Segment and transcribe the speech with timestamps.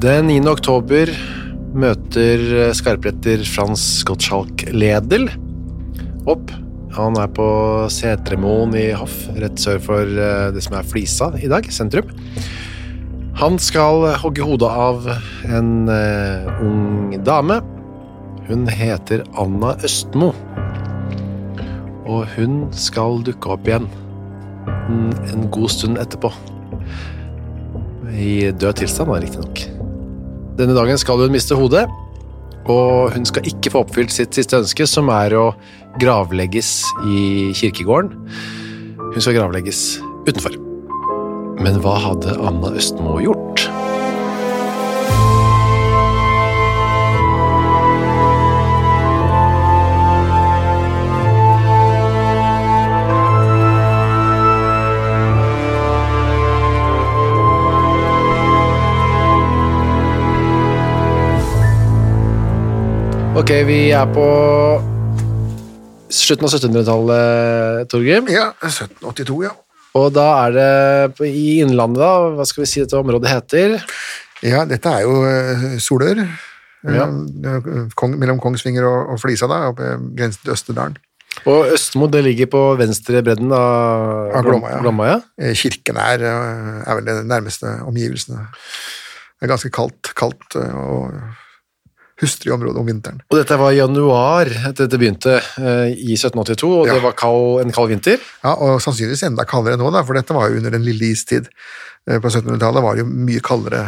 [0.00, 0.46] Den 9.
[0.48, 1.10] oktober
[1.76, 5.26] møter eh, skarpretter Frans Gottschalk Ledel
[6.30, 6.52] opp.
[6.96, 7.48] Han er på
[7.92, 12.08] Setremoen i Hoff, rett sør for eh, det som er Flisa i dag, sentrum.
[13.42, 15.04] Han skal hogge hodet av
[15.50, 17.58] en eh, ung dame.
[18.48, 20.30] Hun heter Anna Østmo.
[22.08, 23.90] Og hun skal dukke opp igjen
[24.64, 26.32] en, en god stund etterpå.
[28.16, 29.79] I død tilstand, riktignok.
[30.60, 31.86] Denne dagen skal hun miste hodet,
[32.68, 35.46] og hun skal ikke få oppfylt sitt siste ønske, som er å
[36.02, 37.20] gravlegges i
[37.56, 38.12] kirkegården.
[39.00, 39.80] Hun skal gravlegges
[40.28, 40.58] utenfor.
[41.64, 43.39] Men hva hadde Anna Østmo gjort?
[63.40, 64.24] Ok, vi er på
[66.12, 68.26] slutten av 1700-tallet, Torgrim.
[68.28, 69.52] Ja, 1782, ja.
[69.96, 72.34] Og da er det i Innlandet, da.
[72.36, 73.78] Hva skal vi si dette området heter?
[74.44, 76.20] Ja, dette er jo eh, Solør.
[76.84, 77.08] Ja.
[77.08, 81.00] Eh, Kong, mellom Kongsvinger og, og Flisa, da, oppe grensen til Østerdalen.
[81.48, 84.84] Og Østmo det ligger på venstre bredden av Av Glomma, ja.
[84.84, 85.20] Glomma, ja.
[85.40, 88.50] Eh, Kirken er, er vel de nærmeste omgivelsene.
[89.32, 91.22] Det er ganske kaldt, kaldt og
[92.20, 93.20] hustrig område om vinteren.
[93.30, 96.94] Og dette var i januar at dette begynte eh, i 1782, og Ja.
[96.98, 98.18] det var kald, en kald vinter.
[98.44, 101.48] Ja, og sannsynligvis enda kaldere nå, da, for dette var jo under den lille istid.
[102.08, 103.84] Eh, På 1700-tallet var det jo mye kaldere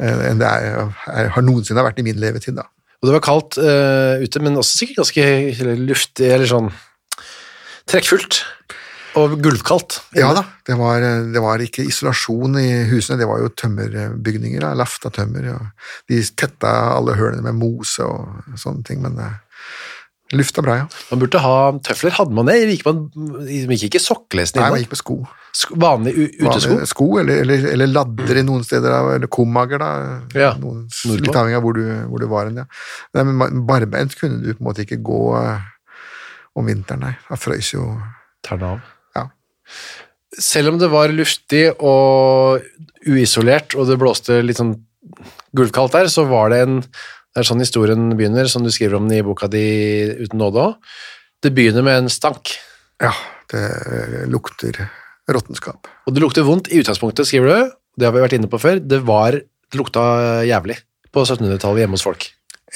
[0.00, 2.56] eh, enn det er, er, har noensinne vært i min levetid.
[2.56, 2.68] da.
[3.02, 6.68] Og det var kaldt eh, ute, men også sikkert ganske luftig, eller sånn
[7.90, 8.42] trekkfullt.
[9.18, 9.98] Og gulvkaldt.
[10.16, 11.02] Ja da, det var,
[11.34, 15.50] det var ikke isolasjon i husene, det var jo tømmerbygninger, lafta tømmer.
[16.08, 19.34] De tetta alle hølene med mose og sånne ting, men eh,
[20.32, 20.86] lufta bra, ja.
[21.10, 22.14] Man burde ha tøfler.
[22.16, 22.54] Hadde man det?
[22.70, 23.02] Gikk man
[23.50, 25.18] gikk ikke sokkelesen Nei, man gikk med sko.
[25.52, 26.70] Sk- Vanlig utesko?
[26.72, 29.90] Vanlig sko, eller, eller, eller ladder i noen steder, eller komager, da.
[30.32, 30.86] Ja, Noen,
[31.20, 32.64] litt avhengig av hvor du, hvor du var hen, ja.
[33.18, 35.68] Nei, men barbeint kunne du på en måte ikke gå eh,
[36.56, 37.12] om vinteren, nei.
[37.28, 37.90] Da frøys jo
[38.42, 38.80] Tærne av.
[40.32, 42.62] Selv om det var luftig og
[43.04, 44.76] uisolert, og det blåste litt sånn
[45.56, 46.80] gulvkaldt der, så var det en
[47.32, 50.74] Det er sånn historien begynner, som du skriver om i boka di Uten nåde òg.
[51.40, 52.52] Det begynner med en stank.
[53.00, 53.14] Ja,
[53.48, 54.76] det lukter
[55.32, 55.88] råttenskap.
[56.04, 57.72] Og det lukter vondt i utgangspunktet, skriver du.
[57.96, 58.84] Det har vi vært inne på før.
[58.84, 59.40] Det var
[59.72, 60.76] Det lukta jævlig
[61.08, 62.26] på 1700-tallet hjemme hos folk.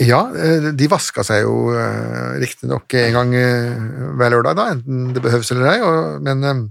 [0.05, 3.85] Ja, eh, de vaska seg jo eh, riktignok en gang eh,
[4.19, 5.79] hver lørdag, da, enten det behøves eller ei,
[6.21, 6.67] men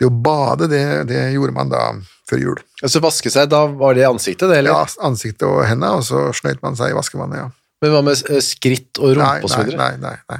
[0.00, 1.84] det å bade, det, det gjorde man da
[2.26, 2.64] før jul.
[2.82, 4.74] Altså vaske seg, da var det ansiktet, det, eller?
[4.74, 7.52] Ja, ansiktet og hendene, og så snøyt man seg i vaskevannet, ja.
[7.84, 10.38] Men hva med skritt og rumpe og så nei, nei, nei, nei.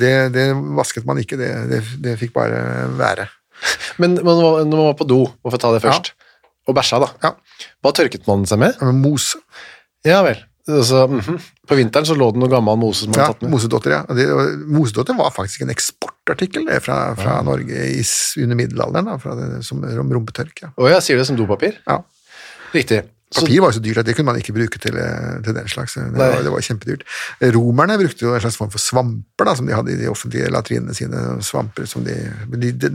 [0.00, 0.46] Det, det
[0.78, 2.58] vasket man ikke, det, det, det fikk bare
[2.98, 3.28] være.
[4.02, 6.50] Men når man var på do, hvorfor ta det først, ja.
[6.66, 7.12] og bæsja, da.
[7.28, 7.34] Ja.
[7.84, 8.80] Hva tørket man seg med?
[8.96, 9.38] Mose.
[10.08, 10.40] Ja vel.
[10.66, 11.04] Altså.
[11.66, 13.52] På vinteren så lå det noe gammel mose som man Ja, hadde tatt med.
[13.54, 14.00] mosedotter, ja.
[14.18, 14.26] Det,
[14.66, 18.00] mosedotter var faktisk en eksportartikkel fra, fra Norge i,
[18.42, 20.64] under middelalderen, da, det, som, rom, rumpetørk.
[20.64, 20.72] Ja.
[20.76, 21.78] Oh, ja, sier det som dopapir?
[21.86, 22.00] Ja.
[22.74, 23.04] Riktig.
[23.34, 25.66] Papir var jo så dyrt at det kunne man ikke bruke til, eh, til den
[25.70, 25.96] slags.
[25.98, 27.02] Det var, det var kjempedyrt.
[27.56, 30.50] Romerne brukte jo en slags form for svamper da, som de hadde i de offentlige
[30.54, 31.24] latrinene sine.
[31.42, 32.14] Svamper som de,
[32.50, 32.92] men de, de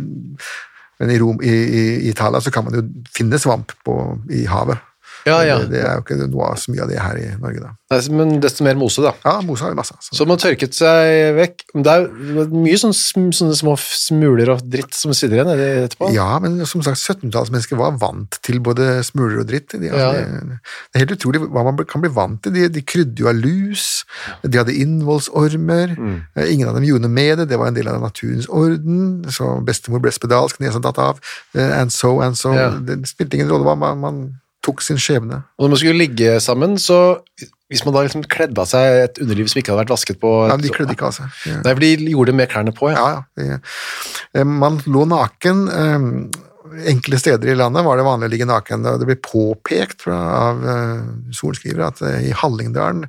[1.01, 2.83] men i, Rom, i, i, i Italia så kan man jo
[3.15, 3.95] finne svamp på,
[4.31, 4.79] i havet.
[5.27, 5.57] Ja, ja.
[5.61, 7.71] Det, det er jo ikke noe av så mye av det her i Norge, da.
[7.91, 9.11] Nei, Men desto mer mose, da.
[9.25, 9.95] Ja, mose har vi masse.
[9.99, 11.65] Så, Så man tørket seg vekk.
[11.75, 16.09] Men det er mye sånne, sånne små smuler og dritt som sitter igjen etterpå.
[16.15, 19.75] Ja, men som sagt, 1700-tallsmennesker var vant til både smuler og dritt.
[19.75, 20.11] De, altså, Ja.
[20.15, 22.55] det, det er helt utrolig hva man kan bli vant til.
[22.55, 24.05] De, de krydde jo av lus,
[24.47, 25.95] de hadde innvollsormer.
[25.97, 26.15] Mm.
[26.35, 29.25] Eh, Ingen av dem gjorde noe med det, det var en del av naturens orden.
[29.31, 31.19] Så bestemor ble spedalsk, nesa datt av,
[31.55, 32.53] eh, and so and so.
[32.55, 32.71] Ja.
[32.79, 34.21] Det spilte ingen rolle hva man, man
[34.65, 35.41] tok sin skjebne.
[35.57, 36.99] Og når man skulle ligge sammen, så
[37.71, 40.31] hvis man da liksom kledde av seg et underliv som ikke hadde vært vasket på
[40.43, 41.35] Ja, men de kledde ikke av seg.
[41.47, 41.59] Ja.
[41.63, 43.03] Nei, for de gjorde det med klærne på, ja.
[43.39, 43.59] Ja, ja.
[44.35, 45.67] Eh, Man lå naken.
[45.71, 48.85] Enkle Enkelte steder i landet var det vanlig å ligge naken.
[48.85, 50.19] Det ble påpekt fra,
[50.51, 53.05] av eh, sorenskrivere at eh, i Hallingdalen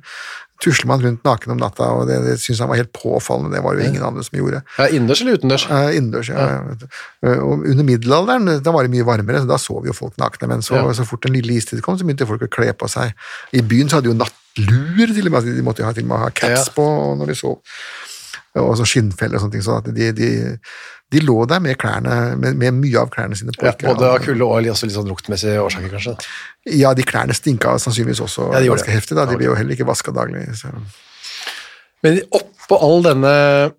[0.63, 3.51] tusler man rundt naken om natta, og det, det syns han var helt påfallende.
[3.57, 4.61] Det var jo ingen andre som gjorde.
[4.79, 5.65] ja Innendørs eller utendørs?
[5.69, 6.45] Eh, Innendørs, ja.
[6.47, 7.33] ja.
[7.43, 10.47] Og under middelalderen da var det mye varmere, så da sov jo folk nakne.
[10.53, 10.93] Men så, Ja.
[10.95, 13.11] så fort den lille istid kom, så begynte folk å kle på seg.
[13.53, 15.39] I byen så hadde de jo nattluer, til og med.
[15.41, 16.73] altså, De måtte jo ha, til og med ha caps Ja.
[16.79, 16.87] på
[17.19, 17.59] når de sov.
[18.55, 19.63] Og så skinnfeller og sånne ting.
[19.65, 20.27] sånn at de, de,
[21.13, 23.67] de lå der med klærne, med, med mye av klærne sine på.
[23.67, 26.15] Ja, både av kulde og også litt sånn luktmessige årsaker, kanskje.
[26.73, 28.97] Ja, de klærne stinka sannsynligvis også Ja, de ganske det.
[28.97, 29.17] heftig.
[29.19, 30.45] da, De ble jo heller ikke vaska daglig.
[30.59, 30.71] Så.
[32.03, 33.33] Men oppå all denne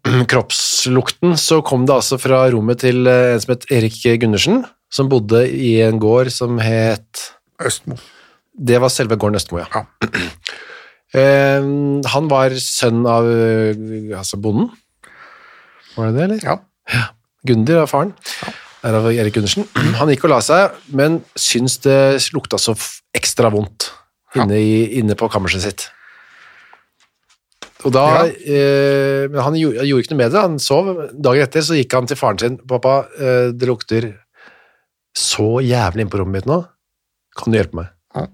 [0.33, 4.63] kroppslukten så kom det altså fra rommet til eh, en som het Erik Gundersen,
[4.95, 7.27] som bodde i en gård som het
[7.65, 7.99] Østmo.
[8.55, 9.69] Det var selve gården Østmo, ja.
[9.75, 9.85] Ja.
[11.15, 11.63] Eh,
[12.11, 13.77] han var sønn av eh,
[14.19, 14.73] altså bonden.
[15.95, 16.41] Var det det, eller?
[16.43, 16.57] Ja.
[16.91, 17.03] Ja.
[17.47, 18.15] Gunder var faren.
[18.85, 19.67] Er av Erik Gundersen.
[20.01, 21.99] Han gikk og la seg, men syns det
[22.37, 22.77] lukta så
[23.17, 23.91] ekstra vondt
[24.35, 25.87] inne, i, inne på kammerset sitt.
[27.85, 30.87] Og da, eh, men han gjorde, gjorde ikke noe med det, han sov.
[31.13, 32.57] Dagen etter så gikk han til faren sin.
[32.65, 34.07] 'Pappa, eh, det lukter
[35.15, 36.63] så jævlig inn på rommet mitt nå.
[37.37, 38.27] Kan du hjelpe meg?' Ja.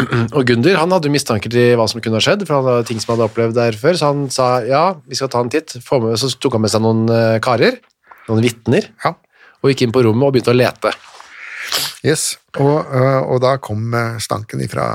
[0.36, 3.00] Og Gunder han hadde mistanker til hva som kunne ha skjedd, for han hadde ting
[3.02, 5.76] som han hadde opplevd der før, så han sa ja, vi skal ta en titt.
[5.78, 7.78] Med, så tok han med seg noen eh, karer,
[8.30, 9.14] noen vitner, Ja.
[9.62, 10.94] og gikk inn på rommet og begynte å lete.
[12.02, 12.32] Yes.
[12.58, 14.86] Og, øh, og da kom øh, stanken ifra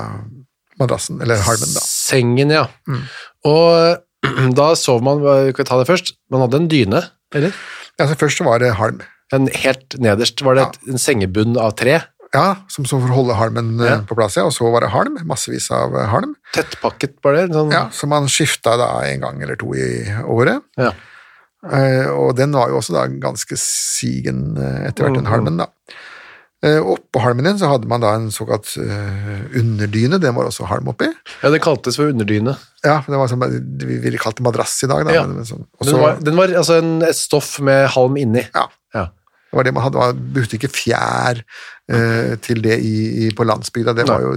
[0.81, 1.83] madrassen, eller halmen, da.
[1.85, 2.65] Sengen, ja.
[2.89, 3.05] Mm.
[3.47, 7.05] Og da sov man, vi kan ta det først, man hadde en dyne,
[7.35, 7.55] eller?
[7.97, 9.01] Først så var det halm.
[9.33, 10.91] En helt nederst var det ja.
[10.93, 11.97] en sengebunn av tre,
[12.33, 13.97] Ja, som, så for å holde halmen øh, Ja.
[14.07, 14.43] på plass, ja.
[14.43, 16.33] Og så var det halm, massevis av øh, halm.
[16.53, 20.61] tettpakket var det, sånn, Ja, som man skifta da en gang eller to i året.
[20.77, 20.91] ja.
[21.67, 25.31] Eh, og den var jo også da ganske sigen eh, etter hvert, den Mhm.
[25.33, 25.65] halmen, da.
[26.63, 30.65] Eh, oppå halmen din så hadde man da en såkalt eh, underdyne, den var også
[30.69, 31.09] halm oppi.
[31.43, 32.55] Ja, det kaltes for underdyne.
[32.85, 33.43] Ja, det var sånn,
[33.83, 35.13] vi ville kalt det madrass i dag, da.
[35.17, 35.25] Ja.
[35.25, 35.65] Men, men sånn.
[35.81, 38.45] Også, Den var, den var altså en, et stoff med halm inni.
[38.53, 39.07] ja, Ja.
[39.47, 43.45] Det var det man hadde, man brukte ikke fjær eh, til det i, i, på
[43.47, 43.93] landsbygda.
[43.95, 44.33] Det var jo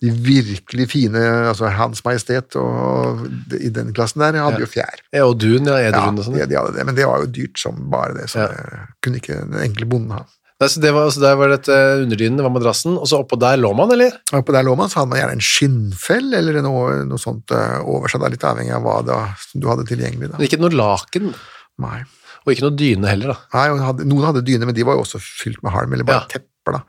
[0.00, 4.64] de virkelig fine, altså Hans Majestet og de, i den klassen der hadde Ja.
[4.64, 5.04] jo fjær.
[5.12, 6.38] Ja, og dun, ja, edrun og sånn.
[6.40, 9.20] Ja, de hadde det, men det var jo dyrt som bare det, så det kunne
[9.20, 10.24] ikke den enkle bonden ha.
[10.58, 13.20] Nei, så det var, altså der var dette et eh, det var madrassen, og så
[13.22, 14.16] oppå der lå man, eller?
[14.34, 17.76] Oppå der lå man, så hadde man gjerne en skinnfell eller noe, noe sånt eh,
[17.86, 19.20] over seg, litt avhengig av hva da,
[19.54, 20.32] du hadde tilgjengelig.
[20.32, 20.40] Da.
[20.40, 21.30] Men ikke noe laken,
[21.78, 22.00] Nei.
[22.48, 23.38] Og ikke noe dyne heller, da.
[23.54, 26.24] Nei, hadde, noen hadde dyne, men de var jo også fylt med halm, eller bare
[26.24, 26.32] Ja.
[26.38, 26.78] tepper.
[26.78, 26.82] da.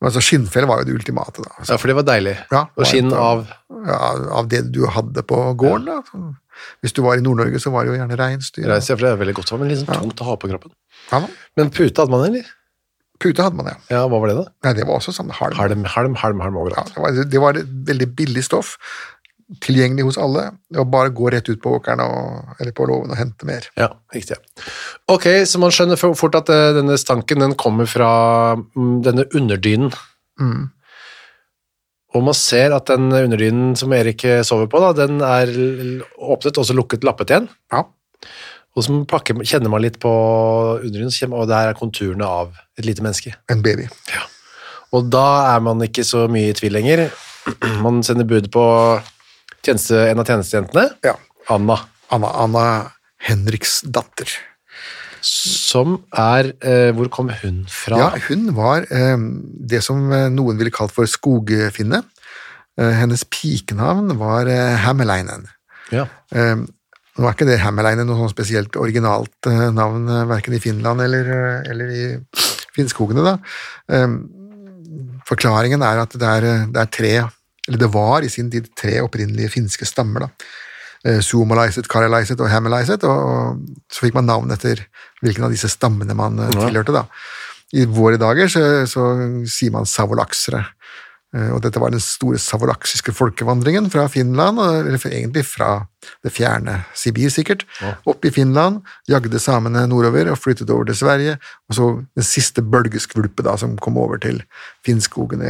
[0.00, 1.42] Men altså, Skinnfell var jo det ultimate.
[1.44, 1.50] da.
[1.68, 2.36] Ja, for det var deilig.
[2.50, 3.42] Ja, og skinn av
[3.86, 3.98] ja,
[4.40, 5.84] av det du hadde på gården.
[5.90, 6.00] da.
[6.08, 6.20] Så,
[6.84, 8.66] hvis du var i Nord-Norge, så var det jo gjerne reinsdyr.
[8.68, 10.72] ja, for det er veldig godt, men sånn tungt å ha på kroppen.
[11.12, 11.28] Ja, da.
[11.56, 12.48] Men pute hadde man, eller?
[13.20, 13.76] Pute hadde man, ja.
[13.92, 14.46] Ja, hva var det da?
[14.64, 15.56] Nei, det var også sånn halm.
[15.56, 18.76] Halm, halm, halm, halm Ja, det, var, det var et veldig billig stoff,
[19.58, 20.50] tilgjengelig hos alle.
[20.76, 23.66] og bare gå rett ut på åkeren og, eller på låven og hente mer.
[23.78, 24.38] Ja, riktig.
[25.10, 28.10] Ok, så man skjønner fort at eh, denne stanken, den kommer fra
[28.60, 29.90] mm, denne underdynen.
[30.40, 30.70] Mm.
[32.14, 35.50] Og man ser at den underdynen som Erik eh, sover på, da, den er
[36.18, 37.50] åpnet og så lukket lappet igjen.
[37.74, 37.84] Ja.
[38.78, 40.10] Og så pakker, kjenner man litt på
[40.78, 43.34] underdynen, og der er konturene av et lite menneske.
[43.50, 43.88] En baby.
[44.94, 47.08] Og da er man ikke så mye i tvil lenger.
[47.84, 48.64] Man sender bud på
[49.66, 51.16] tjeneste, en av tjenestejentene, Ja.
[51.50, 51.76] Anna,
[52.10, 52.64] Anna, Anna
[53.26, 54.28] Henriks datter.
[55.22, 57.98] som er eh, Hvor kom hun fra?
[57.98, 59.16] Ja, hun var eh,
[59.68, 62.02] det som eh, noen ville kalt for skogfinne.
[62.80, 65.44] Eh, hennes pikenavn var eh, Hämäläinen.
[65.92, 66.06] Ja.
[66.32, 66.56] Eh,
[67.18, 69.44] nå er ikke det Hammeleinen noe sånn spesielt originalt
[69.76, 71.26] navn, verken i Finland eller,
[71.68, 72.04] eller i
[72.72, 73.20] Finnskogene.
[73.26, 73.34] Da.
[75.28, 77.12] Forklaringen er at det er, det er tre,
[77.70, 80.26] eller det var i sin tid tre opprinnelige finske stammer.
[80.26, 80.48] da.
[81.06, 84.82] Eh, Suomalaiset, Karalaiset og Hamalaiset, og, så fikk man navn etter
[85.22, 86.66] hvilken av disse stammene man eh, Ja.
[86.66, 86.92] tilhørte.
[86.92, 87.06] da.
[87.72, 89.04] I våre dager så, så
[89.46, 90.64] sier man savolaksere.
[91.32, 95.86] Eh, Og dette var den store savolaksiske folkevandringen fra Finland, eller egentlig fra
[96.24, 97.62] det fjerne Sibir sikkert,
[98.08, 101.36] opp i Finland, jagde samene nordover og flyttet over til Sverige,
[101.68, 104.42] og så den siste bølgeskvulpet da, som kom over til
[104.86, 105.44] Finnskogen.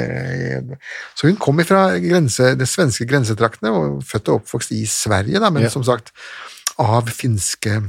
[1.17, 5.51] Så hun kom fra grense, de svenske grensetraktene, og født og oppvokst i Sverige, da,
[5.51, 5.69] men Ja.
[5.71, 6.13] som sagt
[6.79, 7.81] av finske,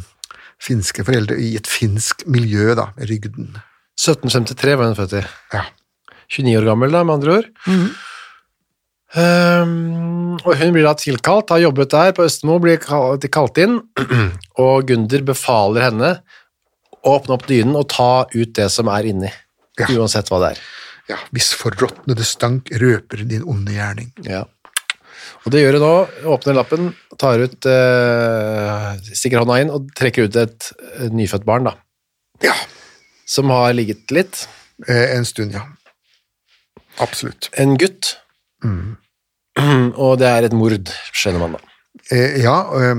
[0.61, 3.57] finske foreldre i et finsk miljø, da, Rygden.
[3.99, 5.25] 1753 var hun født i.
[5.53, 5.65] Ja.
[6.31, 7.49] 29 år gammel, da, med andre ord.
[9.19, 13.79] Ehm, og hun blir da tilkalt, har jobbet der på Østmo, blir kal- kalt inn,
[14.63, 16.13] og Gunder befaler henne
[17.01, 19.31] å åpne opp dynen og ta ut det som er inni,
[19.79, 19.87] Ja.
[19.97, 20.63] uansett hva det er.
[21.11, 24.11] Ja, hvis forråtnede stank røper din onde gjerning.
[24.23, 24.45] Ja.
[25.43, 25.93] Og det gjør hun nå,
[26.35, 30.69] åpner lappen, tar ut, eh, stikker hånda inn og trekker ut et,
[31.01, 31.75] et nyfødt barn, da,
[32.45, 32.53] Ja,
[33.27, 34.45] som har ligget litt.
[34.87, 35.65] eh, en stund, ja.
[36.99, 37.49] Absolutt.
[37.57, 38.17] En gutt,
[39.97, 41.61] og det er et mord, skjønner man da.
[42.11, 42.95] Eh, ja, eh,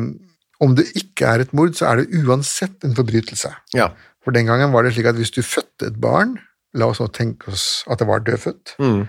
[0.63, 3.51] om det ikke er et mord, så er det uansett en forbrytelse.
[3.75, 3.91] Ja.
[4.23, 6.37] For den gangen var det slik at hvis du fødte et barn,
[6.79, 9.09] la oss nå tenke oss at det var dødfødt, Mm.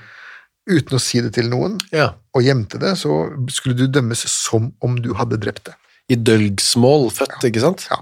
[0.68, 2.14] uten å si det til noen, ja.
[2.34, 5.76] og gjemte det, så skulle du dømmes som om du hadde drept det.
[6.10, 7.88] I dølgsmål født, ikke sant?
[7.92, 8.00] Ja.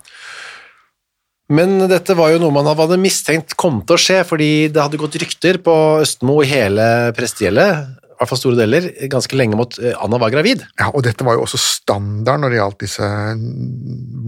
[1.51, 4.99] Men dette var jo noe man hadde mistenkt kom til å skje, fordi det hadde
[5.01, 6.85] gått rykter på Østmo i hele
[7.17, 10.61] prestegjeldet, i hvert fall store deler, ganske lenge mot eh, Anna var gravid.
[10.77, 13.07] Ja, og dette var jo også standard når det gjaldt disse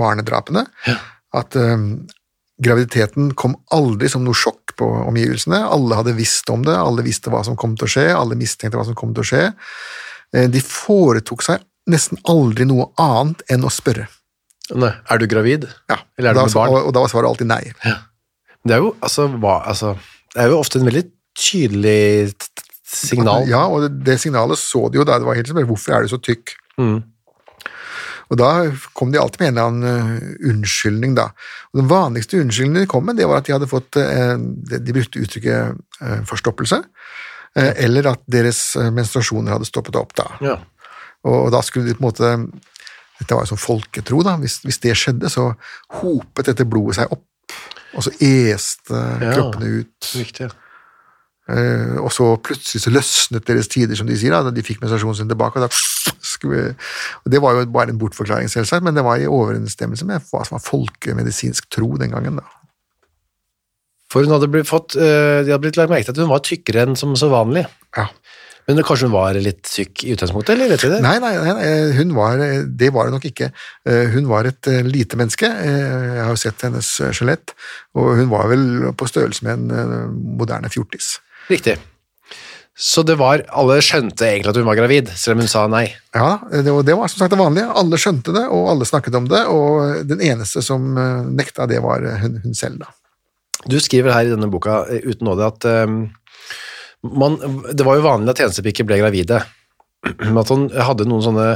[0.02, 0.66] barnedrapene.
[0.66, 1.02] barnedrapene.
[1.34, 2.06] At um,
[2.64, 5.64] graviditeten kom aldri som noe sjokk på omgivelsene.
[5.66, 8.78] Alle hadde visst om det, alle visste hva som kom til å skje, alle mistenkte
[8.78, 9.46] hva som kom til å skje.
[10.36, 14.08] Eh, de foretok seg nesten aldri noe annet enn å spørre.
[14.72, 15.68] Nei, er du gravid?
[15.92, 16.72] Ja, Eller er du med barn?
[16.72, 17.62] Og, og da var svaret alltid nei.
[18.64, 19.98] Det er jo, altså, hva, altså,
[20.32, 21.04] det er jo ofte en veldig
[21.36, 22.32] tydelig
[22.88, 23.48] signal.
[23.50, 25.20] Ja, og det, det signalet så de jo da.
[25.20, 26.56] Det var helt sånn, hvorfor er du så tykk?
[26.80, 27.02] Mm.
[28.32, 28.50] Og da
[28.98, 31.28] kom de alltid med en eller annen eh, unnskyldning, da.
[31.74, 34.36] Og den vanligste unnskyldningen de kom med, det var at de hadde fått eh,
[34.74, 36.82] De brukte uttrykket eh, forstoppelse,
[37.54, 38.60] eller at deres
[38.96, 40.24] menstruasjoner hadde stoppet opp, da.
[40.42, 40.56] Ja.
[41.30, 42.32] Og da skulle de på en måte
[43.24, 44.36] Dette var jo som folketro, da.
[44.42, 45.54] Hvis, hvis det skjedde, så
[46.02, 47.56] hopet dette blodet seg opp,
[47.96, 49.32] og så este Ja.
[49.38, 50.12] kroppene ut.
[50.20, 50.52] Riktig.
[51.52, 55.18] Eh, og så plutselig så løsnet deres tider, som de sier, da, de fikk menstruasjonen
[55.18, 55.60] sin tilbake.
[55.60, 56.76] Og, da,
[57.26, 60.44] og Det var jo bare en bortforklaring, selvsagt, men det var i overensstemmelse med hva
[60.48, 62.40] som var folkemedisinsk tro den gangen.
[62.40, 62.48] da.
[64.14, 66.44] For hun hadde blitt fått, eh, de hadde blitt lagt merke til at hun var
[66.46, 67.66] tykkere enn som så vanlig.
[67.98, 68.08] Ja.
[68.68, 71.00] Men kanskje hun var litt syk i utgangspunktet, eller vet vi det?
[71.04, 73.50] Nei, nei, nei, hun var, det var det nok ikke.
[73.90, 75.50] Eh, Hun var et eh, lite menneske.
[75.50, 77.52] Eh, Jeg har jo sett hennes skjelett,
[78.00, 78.64] og hun var vel
[78.96, 81.18] på størrelse med en moderne fjortis.
[81.52, 81.76] Riktig.
[82.74, 85.84] Så det var, alle skjønte egentlig at hun var gravid, selv om hun sa nei.
[86.16, 87.68] Ja, det det var som sagt det vanlige.
[87.70, 90.88] Alle skjønte det, og alle snakket om det, og den eneste som
[91.36, 92.90] nekta, det var hun, hun selv, da.
[93.70, 95.68] Du skriver her i denne boka uten nåde at
[97.04, 97.38] man,
[97.76, 99.42] det var jo vanlig at tjenestepiker ble gravide.
[100.04, 101.48] At han hadde noen sånne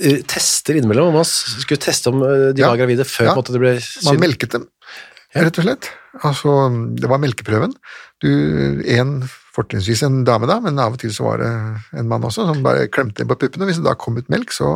[0.00, 2.70] eh, tester innimellom, man skulle teste om eh, de Ja.
[2.72, 3.34] var gravide før Ja.
[3.40, 3.74] det ble
[4.08, 4.66] Man melket dem,
[5.34, 5.90] rett og slett.
[6.22, 6.54] Altså,
[6.94, 7.72] det var melkeprøven.
[8.22, 8.28] Du,
[8.86, 9.16] en,
[9.54, 11.50] fortrinnsvis en dame da, men av og til så var det
[12.00, 13.68] en mann også, som bare klemte inn på puppene.
[13.68, 14.66] Hvis det da kom ut melk, så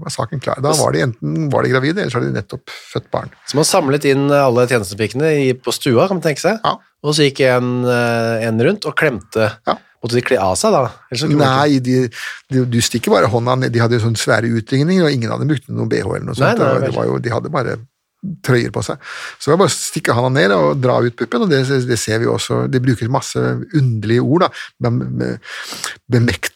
[0.00, 0.62] var saken klar.
[0.64, 3.32] Da var de enten var de gravide, eller så hadde de nettopp født barn.
[3.50, 6.60] Så man samlet inn alle tjenestepikene på stua, kan man tenke seg.
[6.64, 6.78] Ja.
[7.04, 9.50] Og så gikk en, eh, en rundt og klemte.
[9.68, 9.76] Ja.
[10.04, 10.84] Måtte de kle av seg da?
[11.16, 12.02] Så Nei, de,
[12.52, 13.72] de, du stikker bare hånda ned.
[13.72, 16.36] De hadde jo sånne svære utringninger, og ingen av dem brukte noen BH eller noe
[16.36, 16.48] sånt.
[16.48, 17.76] nei, det, var, det var jo, de hadde bare
[18.44, 19.00] trøyer på seg.
[19.38, 21.98] Så det var bare å stikke handa ned og dra ut puppen, og det, det
[22.00, 22.64] ser vi også.
[22.72, 23.40] De bruker masse
[23.74, 24.50] underlige ord, da.
[24.84, 25.04] Bem-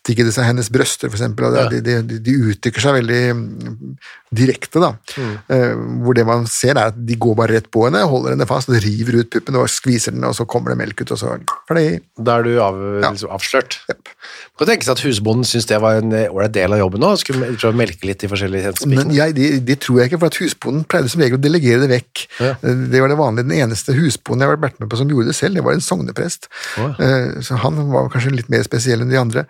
[0.08, 1.52] be- det seg hennes brøster, for eksempel.
[1.54, 1.66] Ja.
[1.68, 3.98] de, de, de uttrykker seg veldig mm,
[4.38, 4.90] direkte, da.
[5.16, 5.34] Mm.
[5.54, 5.74] Eh,
[6.04, 8.68] hvor det man ser, er at de går bare rett på henne, holder henne fast,
[8.72, 11.34] og river ut puppen og skviser den, og så kommer det melk ut, og så
[11.68, 12.00] ferdig.
[12.18, 13.10] Da er du av, Ja.
[13.14, 13.78] liksom avslørt.
[13.88, 14.12] Yep.
[14.58, 17.12] Det kan seg at husbonden syntes det var en eh, ålreit del av jobben nå,
[17.20, 20.32] skulle prøve å melke litt i forskjellige Men Ja, det, det tror jeg ikke, for
[20.32, 22.24] at husbonden pleide som regel å delegere det vekk.
[22.42, 22.52] Ja.
[22.62, 23.46] Det var det vanlige.
[23.48, 25.84] Den eneste husbonden jeg har vært med på som gjorde det selv, det var en
[25.84, 26.50] sogneprest.
[26.76, 29.44] Å, Eh, Så han var kanskje litt mer spesiell enn de andre.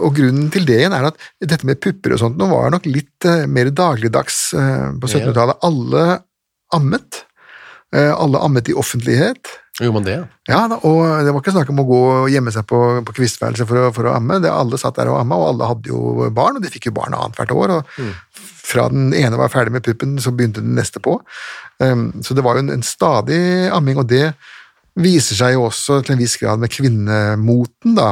[0.00, 2.86] Og grunnen til det igjen er at dette med pupper og sånt nå var nok
[2.88, 5.60] litt eh, mer dagligdags eh, på 1700-tallet.
[5.68, 6.06] Alle
[6.74, 7.24] ammet.
[7.94, 9.50] Eh, Alle ammet i offentlighet.
[9.80, 10.14] Gjorde man det?
[10.48, 10.60] ja?
[10.84, 13.88] Og det var ikke snakk om å gå og gjemme seg på, på kvistværelset for,
[13.96, 14.36] for å amme.
[14.44, 16.94] Det, alle satt der og amma, og alle hadde jo barn, og de fikk jo
[16.96, 17.74] barn annethvert år.
[17.78, 18.02] og
[18.62, 21.18] Fra den ene var ferdig med puppen, så begynte den neste på.
[21.80, 23.40] Um, så det var jo en, en stadig
[23.72, 24.34] amming, og det
[25.00, 28.10] viser seg jo også til en viss grad med kvinnemoten, da.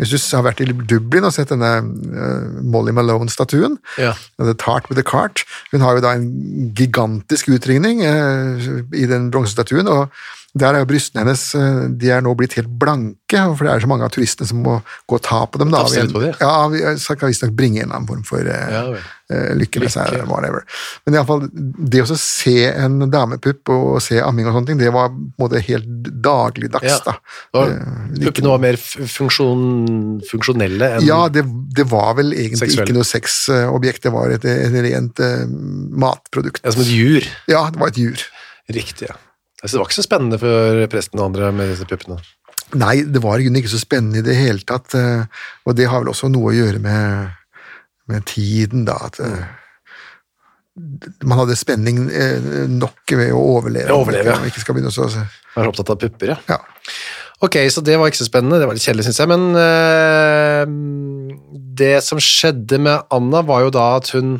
[0.00, 4.14] Hvis du har vært i Dublin og sett denne uh, Molly Malone-statuen, Ja.
[4.38, 9.30] The Tart with a Cart, hun har jo da en gigantisk utringning uh, i den
[9.30, 10.08] bronsestatuen, og
[10.60, 13.84] der er jo brystene hennes eh, de er nå blitt helt blanke, for det er
[13.84, 15.70] så mange av turistene som må gå og ta på dem.
[15.74, 15.84] da.
[15.88, 16.32] Vi?
[16.40, 18.82] Ja, vi skal visstnok bringe en eller annen form for eh, Ja,
[19.32, 20.64] eh, lykke med seg, whatever.
[21.04, 24.80] Men i alle fall, det å se en damepupp og se amming og sånne ting,
[24.80, 26.88] det var på en måte helt dagligdags.
[26.88, 26.98] Ja.
[27.04, 27.64] da.
[27.64, 29.62] Eh, Puppene var mer funksjon,
[30.30, 31.44] funksjonelle enn Ja, det,
[31.76, 32.88] det var vel egentlig Seksuelle.
[32.88, 35.44] ikke noe sexobjekt, det var et, et rent uh,
[36.04, 36.64] matprodukt.
[36.64, 37.26] ja, som et jur.
[37.50, 38.24] Ja, det var et jur.
[38.72, 39.16] Riktig, ja.
[39.58, 42.18] Altså, det var ikke så spennende for presten og andre med disse puppene.
[42.78, 45.24] Nei, det var ikke så spennende i det hele tatt, eh,
[45.64, 47.30] og det har vel også noe å gjøre med,
[48.12, 48.98] med tiden, da.
[49.08, 49.46] At eh,
[51.24, 53.94] man hadde spenning eh, nok ved å overleve.
[53.96, 54.50] Overleve, ja.
[54.50, 56.38] ikke skal begynne å er opptatt av pupper, ja.
[56.50, 56.60] ja.
[57.42, 58.58] Ok, så det var ikke så spennende.
[58.60, 59.30] Det var litt kjedelig, syns jeg.
[59.30, 60.62] Men øh,
[61.78, 64.38] det som skjedde med Anna, var jo da at hun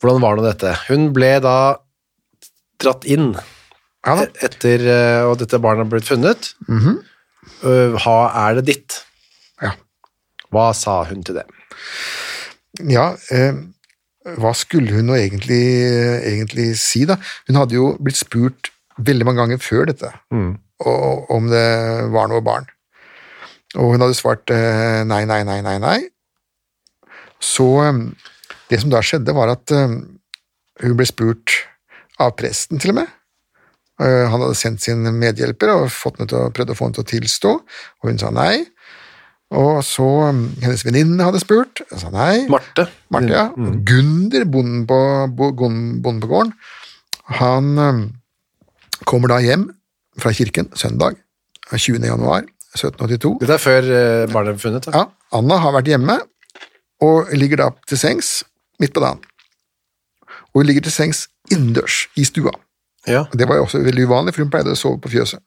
[0.00, 0.70] Hvordan var nå dette?
[0.88, 1.56] Hun ble da
[2.80, 3.34] dratt inn
[4.06, 4.26] Ja da.
[4.46, 4.86] etter
[5.28, 6.54] at dette barnet har blitt funnet.
[6.68, 6.96] Mm -hmm.
[8.46, 9.04] er det ditt?
[9.62, 9.74] Ja.
[10.50, 11.44] Hva sa hun til det?
[12.88, 13.54] Ja, eh,
[14.36, 15.64] hva skulle hun nå egentlig,
[16.24, 17.16] egentlig si, da?
[17.48, 20.12] Hun hadde jo blitt spurt veldig mange ganger før dette
[20.84, 21.66] og, om det
[22.12, 22.68] var noe barn.
[23.78, 25.98] Og hun hadde svart eh, nei, nei, nei, nei, nei.
[27.40, 28.00] Så eh,
[28.70, 29.96] det som da skjedde, var at eh,
[30.84, 31.54] hun ble spurt
[32.20, 33.16] av presten, til og med.
[34.00, 36.98] Eh, han hadde sendt sin medhjelper og fått henne til å, prøvd å få henne
[36.98, 37.54] til å tilstå,
[38.00, 38.54] og hun sa nei.
[39.50, 42.46] Og så um, hennes venninne hadde spurt, og sa nei.
[42.52, 42.86] Marte?
[43.10, 43.48] Marte, ja.
[43.88, 45.00] Gunder, bonden på,
[45.34, 46.54] bonden på gården,
[47.40, 48.04] han um,
[49.10, 49.68] kommer da hjem
[50.20, 51.18] fra kirken søndag
[51.70, 52.06] 20.
[52.06, 53.34] januar 1782.
[53.42, 54.86] Dette er før eh, barnet ble funnet?
[54.86, 54.94] Da.
[54.94, 56.20] Ja, Anna har vært hjemme
[57.02, 58.40] og ligger da til sengs
[58.82, 59.22] midt på dagen.
[60.50, 62.54] Og hun ligger til sengs innendørs i stua.
[63.08, 63.24] Ja.
[63.32, 65.40] Det var jo også veldig uvanlig, for hun pleide å sove på fjøset.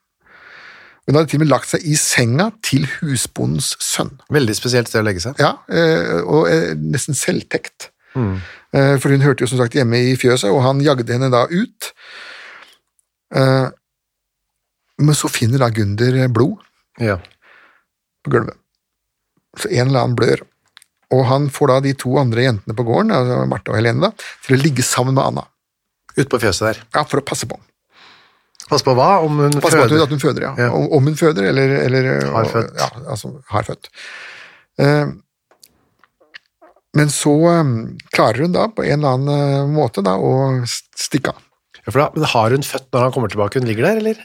[1.06, 4.14] Hun hadde til og med lagt seg i senga til husbondens sønn.
[4.32, 5.36] Veldig spesielt sted å legge seg.
[5.44, 7.90] Ja, eh, og eh, nesten selvtekt.
[8.16, 8.38] Mm.
[8.74, 11.92] For hun hørte jo som sagt hjemme i fjøset, og han jagde henne da ut.
[13.36, 13.68] Eh,
[15.04, 16.58] Men så finner da Gunder blod
[17.02, 17.18] Ja.
[18.24, 18.56] på gulvet.
[19.58, 20.42] Så en eller annen blør.
[21.12, 24.12] Og han får da de to andre jentene på gården, altså Martha og Helene, da,
[24.46, 25.44] til å ligge sammen med Anna.
[26.18, 26.82] Ute på fjøset der.
[26.96, 27.58] Ja, For å passe på.
[28.70, 29.10] Passe på hva?
[29.26, 30.22] Om hun Passe på at hun, føder?
[30.22, 30.54] føder, ja.
[30.66, 30.72] Ja.
[30.78, 32.74] Om, om hun føder, eller, eller Har født.
[32.80, 33.90] Ja, altså har født.
[34.82, 35.14] Uh,
[36.94, 37.74] men så um,
[38.14, 40.34] klarer hun da på en eller annen eh, måte da å
[40.68, 41.40] stikke av.
[41.80, 43.60] Ja, for da, men har hun født når han kommer tilbake?
[43.60, 44.20] Hun ligger der, eller?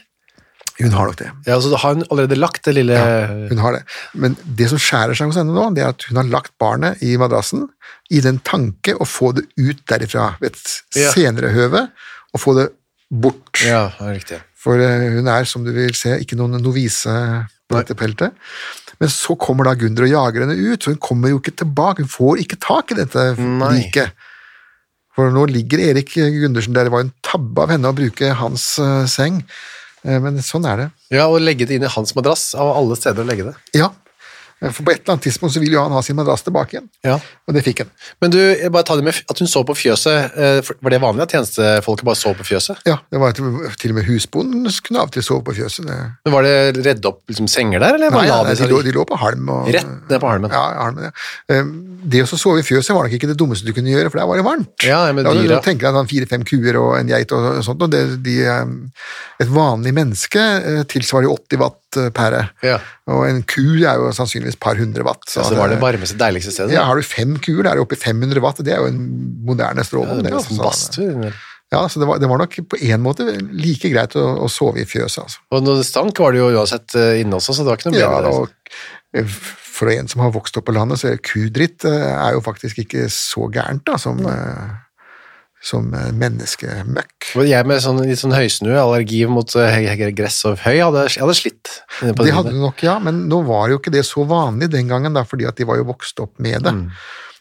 [0.79, 1.29] Hun har nok det.
[1.45, 3.81] Ja, altså Har hun allerede lagt det lille ja, Hun har det.
[4.13, 7.01] Men det som skjærer seg hos henne nå, det er at hun har lagt barnet
[7.03, 7.65] i madrassen
[8.09, 11.11] i den tanke å få det ut derifra ved et Ja.
[11.13, 11.89] senere høve,
[12.33, 12.69] og få det
[13.11, 13.59] bort.
[13.65, 14.39] Ja, det er riktig.
[14.59, 17.13] For eh, hun er, som du vil se, ikke noen novise
[17.69, 18.33] på dette peltet.
[18.99, 22.03] Men så kommer da Gunder og jager henne ut, så hun kommer jo ikke tilbake.
[22.03, 24.15] Hun får ikke tak i dette liket.
[25.15, 26.87] For nå ligger Erik Gundersen der.
[26.87, 29.41] Det var en tabbe av henne å bruke hans uh, seng.
[30.03, 30.87] Eh, Men sånn er det.
[31.11, 33.55] Ja, og legge det inn i hans madrass, av alle steder å legge det.
[33.79, 33.91] Ja.
[34.59, 36.89] For på et eller annet tidspunkt så vil jo han ha sin madrass tilbake igjen.
[37.07, 37.13] Ja.
[37.47, 37.91] Og det fikk han.
[38.21, 38.39] Men du,
[38.73, 40.35] bare ta det med at hun så på fjøset.
[40.35, 42.81] eh, Var det vanlig at tjenestefolket bare så på fjøset?
[42.89, 43.47] Ja, det var til,
[43.79, 45.87] til og med husbonden kunne av og til sove på fjøset.
[45.87, 45.99] Det.
[46.25, 48.91] Men Var det redd opp liksom, senger der, eller Nei, ja, nei, de lå, de
[48.95, 49.47] lå på halm.
[49.55, 50.51] Og, Rett ned på halmen.
[50.51, 51.13] Ja, halmen, ja.
[51.55, 51.63] Eh,
[52.09, 54.27] Det å sove i fjøset var nok ikke det dummeste du kunne gjøre, for der
[54.29, 54.85] var det varmt.
[54.87, 57.81] Ja, men Da dyra- Du tenker deg sånn fire-fem kuer og en geit og sånt,
[57.83, 58.63] og det, de, eh,
[59.43, 62.43] et vanlig menneske eh, tilsvarer jo 80 watt eh, pære.
[62.63, 62.77] Ja.
[63.11, 65.23] Og en ku er jo sannsynligvis et par hundre watt.
[65.29, 66.73] Så det var det varmeste, deiligste stedet?
[66.75, 68.89] Ja, har du fem kuer, da er det oppe i 500 watt, det er jo
[68.91, 68.99] en
[69.47, 70.17] moderne Ja, stråle.
[70.19, 71.31] det det, var så- badstue.
[71.69, 74.81] Ja, så det var, det var nok på en måte like greit å, å sove
[74.81, 75.39] i fjøset, altså.
[75.53, 77.99] Og det stank var det jo uansett eh, inne også, så det var ikke noe
[78.01, 78.31] Ja, bedre.
[78.33, 78.49] og
[79.13, 79.35] eh,
[79.79, 82.81] for en som har vokst opp på landet, så er kudritt eh, er jo faktisk
[82.81, 84.73] ikke så gærent da, som, eh,
[85.61, 87.31] som eh, menneskemøkk.
[87.47, 91.73] Jeg med sånn, litt sånn høysnue, allergi mot eh, gress og høy, hadde, hadde slitt.
[91.99, 94.91] Det det hadde du nok, ja, men nå var jo ikke det så vanlig den
[94.91, 96.75] gangen, da, fordi at de var jo vokst opp med det.
[96.77, 96.87] Mm.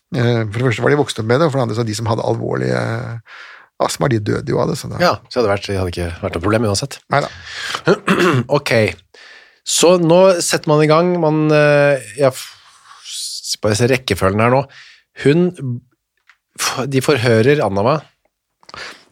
[0.09, 1.97] For det første var de vokst opp med det, og for det andre så de
[1.99, 2.83] som hadde alvorlige
[3.85, 4.79] astma, de døde jo av det.
[4.81, 7.01] Så da, Ja, så hadde det vært, det hadde ikke vært noe problem uansett.
[7.13, 7.31] Neida.
[8.59, 8.73] Ok,
[9.69, 12.33] så nå setter man i gang, man, Jeg
[13.63, 14.65] bare se rekkefølgen her nå.
[15.25, 15.51] Hun,
[16.91, 18.07] de forhører Anna meg.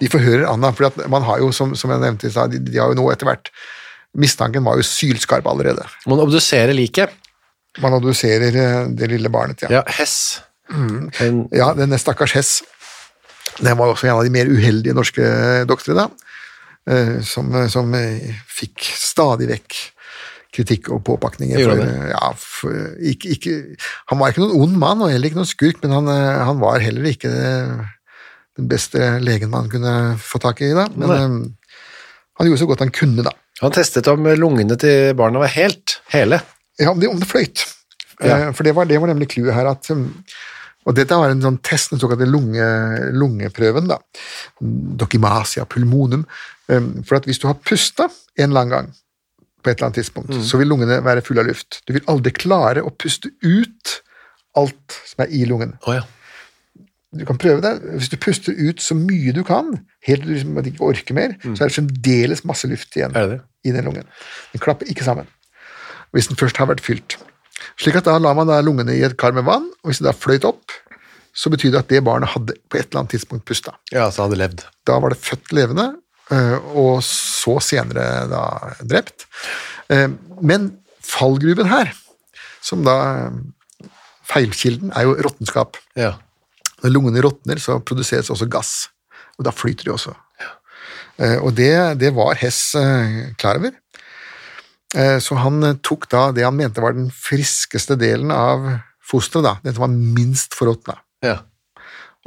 [0.03, 2.81] De forhører Anna, for man har jo, som, som jeg nevnte i stad, de, de
[2.81, 3.53] har jo nå etter hvert
[4.17, 5.83] Mistanken var jo sylskarp allerede.
[6.09, 7.13] Man obduserer liket.
[7.85, 9.69] Man obduserer eh, det lille barnet, ja.
[9.75, 10.39] Ja, Hess.
[10.73, 12.53] En, Ja, denne stakkars Hess,
[13.61, 15.27] den var også en av de mer uheldige norske
[15.69, 16.09] doktorene,
[16.89, 19.77] eh, som, som eh, fikk stadig vekk
[20.57, 21.61] kritikk og påpakninger.
[21.61, 22.81] For, ja, for,
[23.13, 23.57] ikke, ikke,
[24.13, 26.61] han var ikke noen ond mann, og heller ikke noen skurk, men han, eh, han
[26.63, 27.33] var heller ikke
[28.57, 29.93] den beste legen man kunne
[30.23, 30.73] få tak i.
[30.77, 30.89] Da.
[30.97, 31.77] Men eh,
[32.41, 33.33] han gjorde så godt han kunne, da.
[33.63, 36.41] han testet om lungene til barna var helt hele.
[36.81, 37.65] Ja, om det, om det fløyt.
[38.21, 38.49] Ja.
[38.49, 40.07] Eh, For det var, det var nemlig clouet her at um,
[40.87, 42.67] Og dette var en sånn test, den såkalte lunge,
[43.13, 43.99] lungeprøven, da.
[44.61, 46.23] Dokimasia pulmonum.
[46.71, 48.07] Um, For at hvis du har pusta
[48.41, 48.93] en lang gang
[49.67, 50.43] på et eller annet tidspunkt, Mm.
[50.47, 51.81] så vil lungene være fulle av luft.
[51.87, 53.97] Du vil aldri klare å puste ut
[54.57, 55.75] alt som er i lungen.
[55.87, 56.05] Oh, ja.
[57.17, 57.75] Du kan prøve det.
[57.97, 59.71] Hvis du puster ut så mye du kan,
[60.07, 63.21] helt til du liksom ikke orker mer, så er det fremdeles masse luft igjen Mm.
[63.23, 63.41] Det det?
[63.65, 64.05] i den lungen.
[64.53, 65.27] Den klapper ikke sammen.
[66.15, 67.17] Hvis den først har vært fylt.
[67.81, 70.07] Slik at da lar man da lungene i et kar med vann, og hvis det
[70.07, 70.71] da fløyt opp,
[71.37, 73.75] så betyr det at det barnet hadde på et eller annet tidspunkt pusta.
[73.93, 74.63] Ja, så hadde levd.
[74.87, 75.97] Da var det født levende,
[76.33, 78.43] og så senere da
[78.83, 79.27] drept.
[79.93, 80.09] Eh,
[80.43, 80.73] Men
[81.07, 81.93] fallgruven her,
[82.61, 82.97] som da
[83.29, 83.91] eh,
[84.27, 85.77] Feilkilden er jo råttenskap.
[85.95, 86.17] Ja.
[86.83, 88.89] Når lungene råtner, så produseres også gass,
[89.39, 90.15] og da flyter de også.
[90.43, 90.51] Ja.
[91.47, 91.71] Og det,
[92.03, 93.71] det var Hess eh, klar over.
[94.97, 98.67] Eh, Så han eh, tok da det han mente var den friskeste delen av
[99.07, 101.37] fosteret, da, den som var minst forråtna, ja.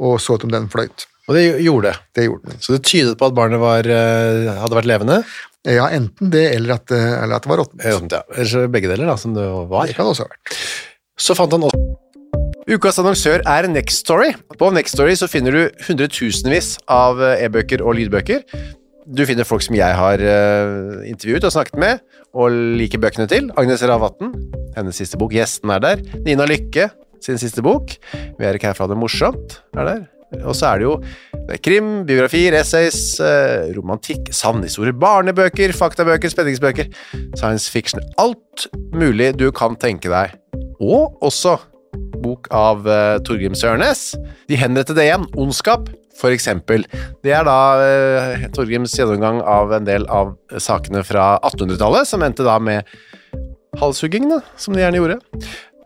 [0.00, 1.04] og så ut om den fløyt.
[1.30, 1.98] Og det gjorde det.
[2.18, 2.58] Det gjorde den.
[2.58, 5.20] Så det tydet på at barnet var, eh, hadde vært levende?
[5.68, 7.84] Ja, enten det, eller at, eh, eller at det var råttent.
[7.84, 8.22] Ja, ja.
[8.42, 9.86] Eller begge deler, da, som det var.
[9.86, 10.58] Det kan det også ha vært.
[11.20, 11.80] Så fant han også
[12.70, 14.30] Ukas annonsør er Next Story.
[14.58, 18.44] På Next Story så finner du hundretusenvis av eh, e-bøker og lydbøker.
[19.10, 23.50] Du finner folk som jeg har eh, intervjuet og snakket med, og liker bøkene til.
[23.58, 24.30] Agnes Ravatn,
[24.76, 25.34] hennes siste bok.
[25.34, 26.04] Gjesten er der.
[26.22, 26.90] Nina Lykke,
[27.24, 27.96] sin siste bok.
[28.14, 30.02] Vi er ikke her for å ha det morsomt, er der.
[30.38, 30.94] Og så er det jo
[31.64, 36.90] krim, biografier, essays, eh, romantikk, savnhistorier, barnebøker, faktabøker, spenningsbøker,
[37.34, 38.02] science fiction.
[38.22, 40.36] Alt mulig du kan tenke deg.
[40.80, 41.58] Og også
[42.20, 44.10] bok av uh, Torgrim Sørnes.
[44.50, 45.88] De henrettede igjen, Ondskap,
[46.20, 46.84] for eksempel.
[47.24, 52.46] Det er da uh, Torgrims gjennomgang av en del av sakene fra 1800-tallet, som endte
[52.46, 52.88] da med
[53.80, 55.18] halshugging, som de gjerne gjorde.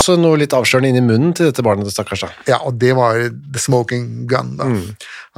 [0.00, 2.24] Så noe litt avslørende i munnen til dette barnet, stakkars.
[2.24, 2.30] da.
[2.48, 4.68] Ja, og det var the smoking gun, da.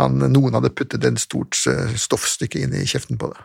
[0.01, 3.43] Han, noen hadde puttet en stort eh, stoffstykke inn i kjeften på det.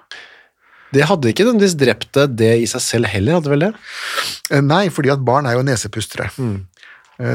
[0.95, 3.73] Det hadde ikke nødvendigvis drept det, det i seg selv heller, hadde vel det?
[4.53, 6.29] Eh, Nei, fordi at barn er jo nesepustere.
[6.37, 6.57] Mm.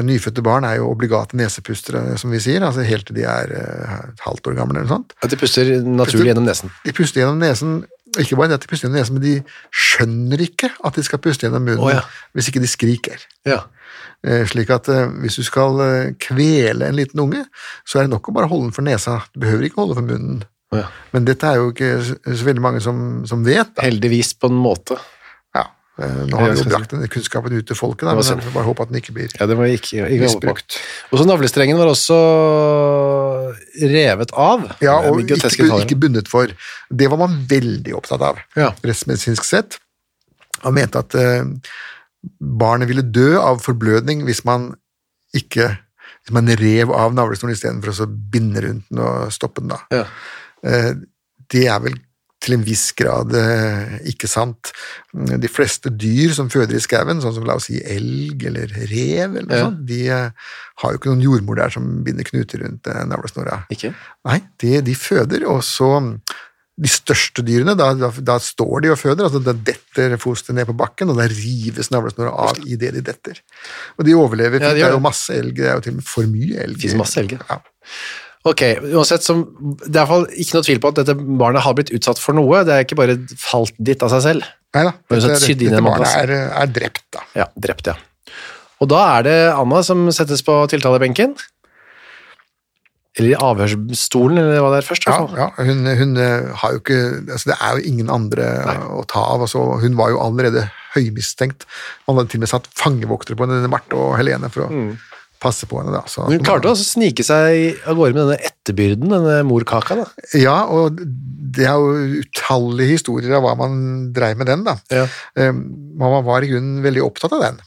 [0.07, 3.97] Nyfødte barn er jo obligate nesepustere, som vi sier, altså helt til de er eh,
[4.13, 5.11] et halvt år gamle eller noe sånt.
[5.19, 6.71] At de puster naturlig gjennom nesen.
[6.87, 7.81] De puster gjennom nesen,
[8.21, 9.35] ikke bare det at de puster gjennom nesen, men de
[9.73, 12.03] skjønner ikke at de skal puste gjennom munnen oh, ja.
[12.37, 13.23] hvis ikke de skriker.
[13.49, 13.63] Ja.
[14.23, 17.43] Eh, Slik at eh, hvis du skal eh, kvele en liten unge,
[17.87, 19.19] så er det nok å bare holde den for nesa.
[19.33, 20.43] Du behøver ikke holde for munnen.
[20.73, 20.87] Oh, ja.
[21.13, 23.75] Men dette er jo ikke så veldig mange som, som vet.
[23.75, 23.83] Da.
[23.85, 24.97] Heldigvis på en måte.
[25.53, 25.67] Ja.
[25.99, 28.65] Nå har vi jo brakt denne kunnskapen ut til folket, da, men jeg får bare
[28.65, 30.79] håpe at den ikke blir Ja, det var ikke, ikke misbrukt.
[31.11, 32.17] Og så navlestrengen var også
[33.93, 34.65] revet av.
[34.83, 35.37] Ja, og ikke,
[35.83, 36.51] ikke bundet for.
[36.89, 38.71] Det var man veldig opptatt av, Ja.
[38.83, 39.79] rettsmedisinsk sett.
[40.63, 41.43] Han mente at eh,
[42.39, 44.71] barnet ville dø av forblødning hvis man
[45.35, 45.73] ikke
[46.23, 49.73] hvis man rev av navlestolen istedenfor å binde rundt den og stoppe den.
[49.73, 49.79] da.
[49.91, 50.05] Ja.
[50.63, 50.93] Eh,
[51.51, 51.97] Det er vel
[52.43, 54.73] til en viss grad eh, ikke sant.
[55.13, 59.37] De fleste dyr som føder i skauen, sånn som la oss si elg eller rev,
[59.39, 59.65] eller Ja.
[59.69, 63.61] sånt, de eh, har jo ikke noen jordmor der som binder knuter rundt eh, navlesnora.
[63.71, 63.93] Ikke?
[64.27, 65.93] Nei, de, de føder, og så
[66.73, 70.65] de største dyrene, da, da, da står de og føder, altså da detter fosteret ned
[70.71, 73.39] på bakken, og da rives navlesnora av i det de detter.
[73.99, 75.99] Og de overlever, Ja, de det er jo masse elg, det er jo til og
[76.01, 76.79] med for mye elg.
[76.81, 77.59] Det masse elg, ja.
[78.43, 79.45] Ok, uansett, som,
[79.85, 82.19] det er i hvert fall ikke noe tvil på at dette barnet har blitt utsatt
[82.19, 82.65] for noe.
[82.67, 84.49] Det er ikke bare falt dit av seg selv.
[84.75, 87.23] Neida, da, dette, inn dette barnet er, er drept, da.
[87.39, 87.95] Ja, drept, ja.
[88.83, 91.37] Og da er det Anna som settes på tiltalebenken.
[93.13, 95.05] Eller i avhørsstolen, eller hva det er først.
[95.07, 98.47] Ja, ja hun, hun eh, har jo ikke altså Det er jo ingen andre
[98.89, 99.45] å ta av.
[99.45, 100.65] Altså, hun var jo allerede
[100.97, 101.67] høymistenkt.
[102.09, 104.85] Man hadde til og med satt fangevoktere på denne Marte og Helene for å
[105.43, 105.91] passe på henne.
[105.93, 106.01] da.
[106.09, 109.99] Så, Hun klarte altså å snike seg av gårde med denne etterbyrden, denne morkaka.
[109.99, 110.07] da.
[110.39, 110.97] Ja, og
[111.53, 113.75] det er jo utallige historier av hva man
[114.15, 114.63] dreiv med den.
[114.67, 114.77] da.
[114.93, 115.05] Ja.
[115.37, 117.59] Eh, Mamma var i grunnen veldig opptatt av den.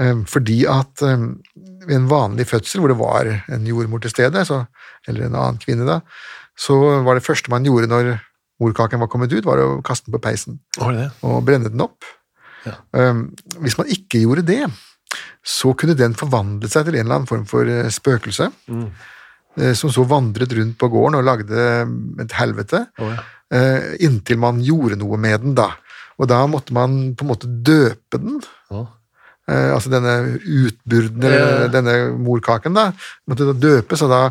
[0.00, 1.28] Eh, Fordi at eh,
[1.86, 4.64] ved en vanlig fødsel, hvor det var en jordmor til stede, så,
[5.08, 6.00] eller en annen kvinne da,
[6.58, 8.16] så var det første man gjorde når
[8.62, 11.08] morkaken var kommet ut, var å kaste den på peisen det?
[11.26, 12.04] og brenne den opp.
[12.62, 12.76] Ja.
[13.58, 14.60] Hvis man ikke gjorde det,
[15.42, 18.86] så kunne den forvandle seg til en eller annen form for eh, spøkelse, Mm.
[19.76, 21.64] som så vandret rundt på gården og lagde
[22.24, 23.18] et helvete, Oh, ja.
[23.52, 25.66] eh, inntil man gjorde noe med den, da.
[26.18, 28.40] Og da måtte man på en måte døpe den,
[28.72, 32.92] eh, altså denne utburden, eller denne morkaken, da.
[33.28, 34.22] Måtte da døpes, og da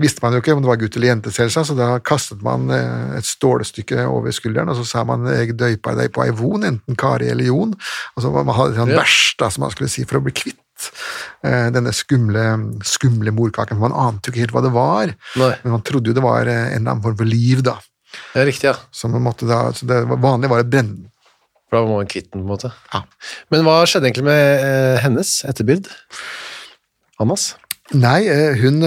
[0.00, 2.66] visste man jo ikke om det var gutt eller jente, selvsagt, så da kastet man
[2.74, 6.66] eh, et stålstykke over skulderen, og så sa man 'jeg døypa deg på ei von',
[6.66, 7.74] enten Kari eller Jon.
[8.16, 10.34] Og så man hadde en sånn vers, da, som man skulle si, for å bli
[10.34, 10.90] kvitt
[11.46, 12.44] eh, denne skumle,
[12.82, 13.78] skumle morkaken.
[13.78, 15.54] For man ante jo ikke helt hva det var, Nei.
[15.62, 17.78] men man trodde jo det var eh, en eller annen form for liv, da.
[18.34, 18.76] Ja, riktig, ja.
[18.90, 21.10] Så man da, så det vanlige var å brenne den.
[21.70, 22.72] For da var man kvitt den, på en måte.
[22.92, 23.04] Ja.
[23.50, 25.86] Men hva skjedde egentlig med hennes etterbyrd?
[27.22, 27.54] Annas?
[27.94, 28.26] Nei,
[28.58, 28.82] hun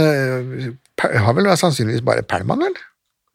[1.03, 2.77] har vel sannsynligvis bare Perlman, vel?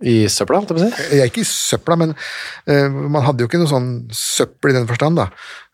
[0.03, 1.09] I søpla, holdt jeg på å si?
[1.15, 4.79] Jeg er ikke i søpla, men uh, man hadde jo ikke noe sånn søppel i
[4.81, 5.29] den forstand, da.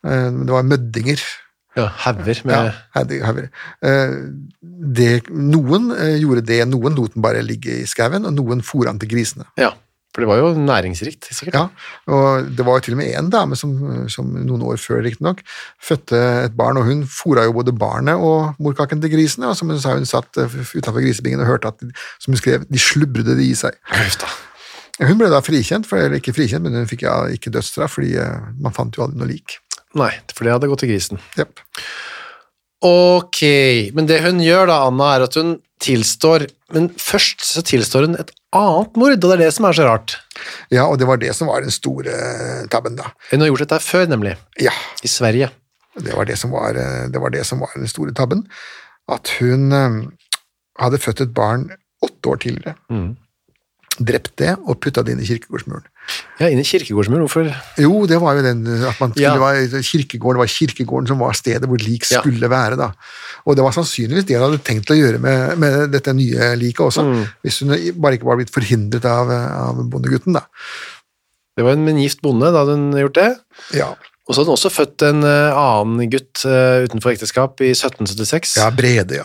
[0.04, 1.22] Uh, det var møddinger.
[1.78, 3.48] Ja, hauger med Ja, hadde-
[3.86, 4.14] eh,
[4.98, 8.90] det, noen eh, gjorde det, noen lot den bare ligge i skauen, og noen fôra
[8.90, 9.46] den til grisene.
[9.60, 9.70] Ja,
[10.18, 11.54] for det var jo næringsrikt, sikkert.
[11.54, 13.70] Ja, og det var jo til og med en dame som,
[14.10, 15.44] som noen år før riktignok
[15.78, 19.70] fødte et barn, og hun fora jo både barnet og morkaken til grisene, og som
[19.70, 21.86] hun sa hun satt utafor grisebingen og hørte at,
[22.18, 23.78] som hun skrev, de slubrede det i seg.
[23.94, 24.26] Huff.
[24.98, 28.16] Hun ble da frikjent, for, eller ikke frikjent, men hun fikk ja, ikke dødsstraff, fordi
[28.18, 29.60] eh, man fant jo aldri noe lik.
[29.98, 31.22] Nei, for det hadde gått til grisen.
[31.38, 31.62] Yep.
[32.88, 33.40] Ok,
[33.94, 38.18] men det hun gjør da, Anna, er at hun tilstår, men først så tilstår hun
[38.18, 40.16] et annet mord, og det er det som er så rart.
[40.72, 43.10] Ja, og det var det som var den store eh, tabben, da.
[43.30, 44.72] Hun har gjort dette før, nemlig, Ja,
[45.04, 45.50] i Sverige.
[45.98, 48.46] det var det som var, eh, det var, det som var den store tabben.
[49.08, 49.98] At hun eh,
[50.80, 51.68] hadde født et barn
[52.02, 52.76] åtte år tidligere.
[53.98, 55.82] Drept det og putta det inn i kirkegårdsmuren.
[56.40, 57.48] Ja, inn i kirkegårdsmuren, hvorfor?
[57.82, 59.32] Jo, det var jo den at man Ja.
[59.34, 62.20] skulle være kirkegården, det var kirkegården som var stedet hvor lik Ja.
[62.22, 62.76] skulle være.
[62.78, 62.92] da.
[63.44, 66.80] Og det var sannsynligvis det hun hadde tenkt å gjøre med, med dette nye liket
[66.86, 67.26] også, Mm.
[67.44, 67.68] hvis hun
[68.00, 70.32] bare ikke var blitt forhindret av, av bondegutten.
[70.34, 70.42] da.
[71.56, 73.36] Det var en gift bonde da hadde hun gjort det.
[73.74, 73.94] Ja,
[74.28, 78.56] Og så hadde hun også født en eh, annen gutt eh, utenfor ekteskap i 1776,
[78.60, 79.24] ja Brede, ja.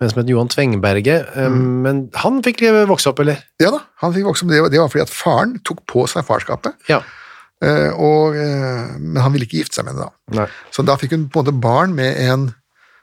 [0.00, 1.34] Men som het Johan Tvengberget.
[1.36, 1.64] Mm.
[1.84, 3.42] Men han fikk vokse opp, eller?
[3.60, 4.50] Ja da, han fikk vokse opp.
[4.72, 7.02] Det var- fordi at faren tok på seg farskapet, Ja.
[7.62, 10.40] eh, og, eh, men han ville ikke gifte seg med henne da.
[10.40, 10.48] Nei.
[10.72, 12.54] Så da fikk hun på en måte barn med en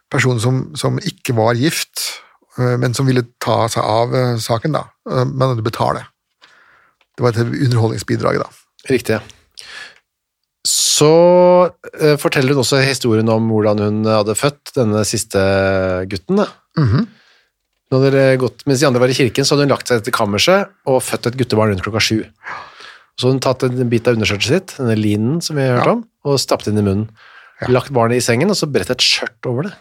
[0.10, 2.22] person som, som ikke var gift,
[2.58, 4.86] eh, men som ville ta seg av saken, da.
[5.06, 6.08] Men hadde betale.
[7.18, 8.50] Det var et underholdningsbidrag, da.
[8.90, 9.22] Riktig.
[10.68, 11.72] Så
[12.20, 15.40] forteller hun også historien om hvordan hun hadde født denne siste
[16.10, 16.38] gutten.
[16.42, 16.48] da.
[16.78, 17.08] Mhm.
[17.88, 20.02] Nå hadde det gått, mens de andre var i kirken, så hadde hun lagt seg
[20.04, 22.18] til kammerset og født et guttebarn rundt klokka sju.
[23.16, 25.86] Så hadde hun tatt en bit av underskjørtet sitt, denne linen som vi har hørt
[25.88, 25.92] Ja.
[25.94, 27.08] om, og stappet inn i munnen.
[27.72, 29.74] Lagt barnet i sengen, og så bredt et skjørt over det.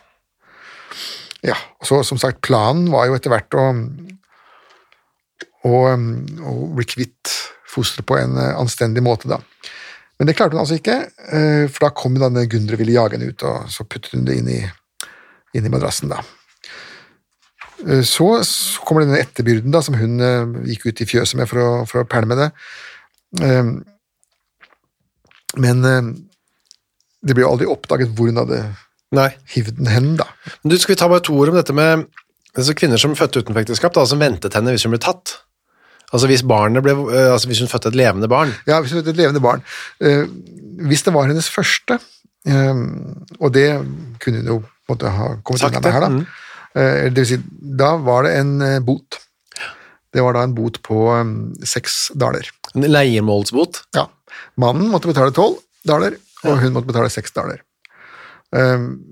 [1.42, 3.66] Ja, og så som sagt, planen var jo etter hvert å,
[5.66, 5.74] å,
[6.46, 7.34] å bli kvitt
[7.68, 9.40] fosteret på en eh, anstendig måte, da.
[10.16, 10.96] Men det klarte hun altså ikke,
[11.28, 14.38] eh, for da kom denne Gundre ville jage henne ut, og så puttet hun det
[14.40, 14.62] inn i,
[15.58, 16.22] inn i madrassen, da.
[17.84, 18.28] Eh, Så,
[18.86, 22.02] kommer denne etterbyrden da, som hun eh, gikk ut i fjøset med for å, for
[22.02, 22.50] å pælme det.
[23.42, 23.74] Eh,
[25.56, 26.12] Men eh,
[27.26, 28.60] det ble jo aldri oppdaget hvor hun hadde
[29.16, 29.30] Nei.
[29.54, 30.26] hivd den hen, da.
[30.64, 32.06] Du, skal vi ta bare to ord om dette med
[32.56, 35.38] altså kvinner som fødte utenfor ekteskap, da, som ventet henne hvis hun ble tatt?
[36.14, 36.94] Altså hvis, barnet ble,
[37.32, 38.52] altså hvis hun fødte et levende barn.
[38.68, 39.64] Ja, hvis hun fødte et levende barn.
[40.86, 41.98] Hvis det var hennes første,
[42.46, 42.82] eh,
[43.40, 43.66] og det
[44.22, 44.58] kunne hun jo
[44.88, 46.45] måtte ha kommet unna med her, da.
[46.76, 47.38] Det, Eh, vil si,
[47.80, 49.18] da var det en eh, bot.
[50.12, 51.32] Det var da en bot på eh,
[51.64, 52.48] seks daler.
[52.74, 53.86] En leiemålsbot.
[53.96, 54.06] Ja.
[54.60, 57.62] Mannen måtte betale tolv daler, og hun måtte betale seks daler.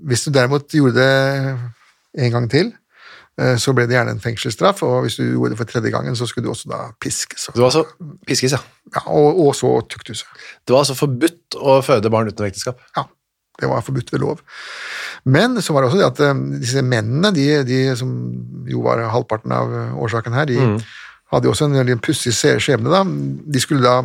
[0.07, 2.69] Hvis du derimot gjorde det en gang til,
[3.59, 6.27] så ble det gjerne en fengselsstraff, og hvis du gjorde det for tredje gangen, så
[6.27, 7.49] skulle du også da piskes.
[7.51, 7.83] Det var altså
[8.27, 8.61] piskes, ja.
[8.93, 10.29] Ja, og, og så tukthuset.
[10.63, 12.79] Det var altså forbudt å føde barn uten ekteskap.
[12.95, 13.05] Ja,
[13.61, 14.41] det var forbudt ved lov.
[15.25, 18.11] Men så var det også det at eh, disse mennene, de, de som
[18.69, 19.73] jo var halvparten av
[20.05, 20.59] årsaken her, de
[21.33, 22.91] hadde jo også en veldig pussig skjebne.
[22.91, 23.03] da.
[23.05, 24.01] De skulle da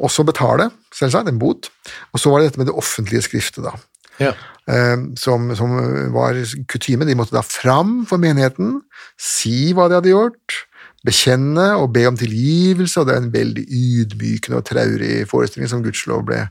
[0.00, 1.68] også betale, selvsagt, en bot.
[2.12, 3.76] Og så var det dette med det offentlige skriftet, da.
[4.20, 4.32] Ja.
[4.68, 5.76] eh, som, som
[6.12, 6.36] var
[6.68, 7.06] kutyme.
[7.08, 8.80] De måtte da fram for menigheten,
[9.20, 10.64] si hva de hadde gjort,
[11.06, 15.84] bekjenne og be om tilgivelse, og det er en veldig ydmykende og traurig forestilling som
[15.84, 16.42] gudskjelov ble,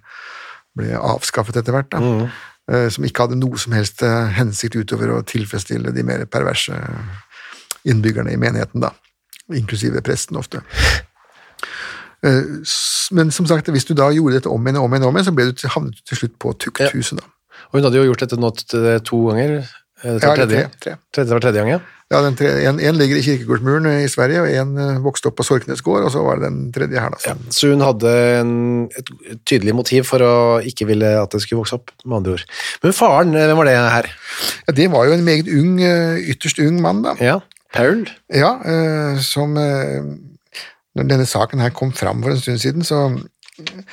[0.79, 1.91] ble avskaffet etter hvert.
[1.93, 1.99] da.
[2.03, 2.29] Mm.
[2.93, 6.75] Som ikke hadde noe som helst eh, hensikt utover å tilfredsstille de mer perverse
[7.89, 8.91] innbyggerne i menigheten, da.
[9.57, 10.61] Inklusive presten ofte.
[12.21, 12.43] Eh,
[13.11, 15.25] Men som sagt, hvis du da gjorde dette om igjen og om igjen, om igjen,
[15.31, 17.17] så ble du havnet du til slutt på tukthuset.
[17.17, 17.25] da.
[17.71, 18.51] Og hun hadde jo gjort dette nå
[19.07, 19.55] to ganger.
[20.03, 21.23] Eh, Dette Ja, tredje, tre, tre.
[21.25, 21.79] var tredje gang, ja.
[22.10, 25.36] Ja, den tre, en, en ligger i kirkegårdsmuren i Sverige, og en eh, vokste opp
[25.38, 27.13] på Sorknes gård, og så var det den tredje her.
[27.13, 27.19] da.
[27.28, 27.36] ja.
[27.54, 28.54] Så hun hadde en,
[28.98, 29.12] et
[29.45, 30.32] tydelig motiv for å
[30.65, 32.45] ikke ville at det skulle vokse opp, med andre ord.
[32.82, 34.10] Men faren, eh, hvem var det her?
[34.65, 37.13] ja, det var jo en meget ung, eh, ytterst ung mann, da.
[37.22, 37.38] Ja,
[37.78, 38.02] Paul?
[38.34, 43.06] Ja, eh, som Når denne saken her kom fram for en stund siden, så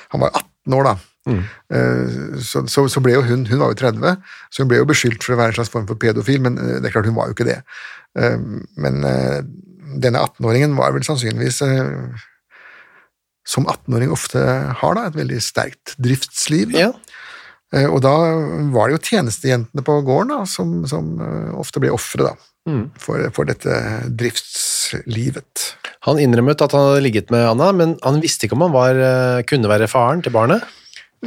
[0.09, 0.97] Han var 18 år, da.
[1.27, 4.89] Eh, Så, så, så ble jo hun Hun var jo 30, så hun ble jo
[4.89, 7.19] beskyldt for å være en slags form for pedofil, men eh, det er klart hun
[7.19, 7.61] var jo ikke det.
[8.19, 8.39] Eh,
[8.83, 9.03] Men
[9.97, 11.63] denne 18-åringen var vel sannsynligvis
[13.47, 14.41] som 18-åring ofte
[14.81, 16.73] har, da, et veldig sterkt driftsliv.
[16.75, 16.89] Da.
[16.89, 17.87] Ja.
[17.93, 18.13] Og da
[18.75, 21.15] var det jo tjenestejentene på gården da, som, som
[21.55, 22.33] ofte ble ofre
[22.69, 22.83] mm.
[22.99, 23.79] for, for dette
[24.19, 25.69] driftslivet.
[26.09, 29.01] Han innrømmet at han hadde ligget med Anna, men han visste ikke om han var,
[29.49, 30.67] kunne være faren til barnet.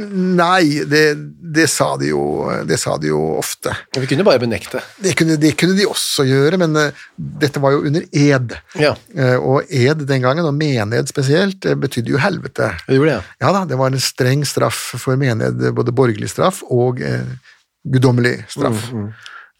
[0.08, 1.02] Nei, det,
[1.54, 2.22] det, sa de jo,
[2.66, 3.72] det sa de jo ofte.
[3.98, 4.80] Vi kunne bare benekte.
[5.02, 8.56] Det kunne, det kunne de også gjøre, men eh, dette var jo under ed.
[8.80, 12.70] Ja, Eh, Og ed den gangen, og mened spesielt, det betydde jo helvete.
[12.86, 13.24] det gjorde det.
[13.42, 17.26] Ja da, det var en streng straff for mened, både borgerlig straff og eh,
[17.84, 18.88] guddommelig straff.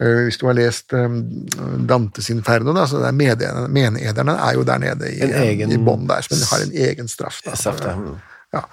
[0.00, 1.08] Eh, Hvis du har lest eh,
[1.90, 6.06] Dantes Inferno, da, så er menederne, er jo der nede i, En egen- i bånn
[6.08, 7.42] der, men de har en egen straff.
[7.44, 7.54] Da.
[7.56, 7.96] Straff, ja.
[7.96, 8.14] Mm.
[8.54, 8.64] Ja.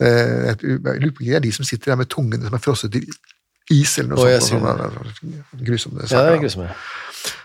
[0.00, 0.58] Eh, Jeg
[1.00, 3.04] lurer på det er de som sitter der med tungene som er frosset i
[3.72, 4.60] is, eller noe Å, sånt.
[4.60, 5.36] sånn.
[5.64, 6.34] Grusomme saker.
[6.34, 6.74] Ja, grusomme.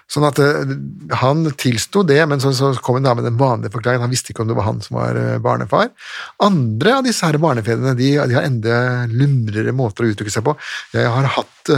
[0.10, 0.72] Sånn at eh,
[1.22, 4.04] han tilsto det, men så, så kom en dame med den vanlige forklaringen.
[4.08, 5.92] Han visste ikke om det var han som var eh, barnefar.
[6.44, 8.82] Andre av disse her barnefedrene de, de har enda
[9.14, 10.58] lumrere måter å uttrykke seg på.
[10.98, 11.72] Jeg har hatt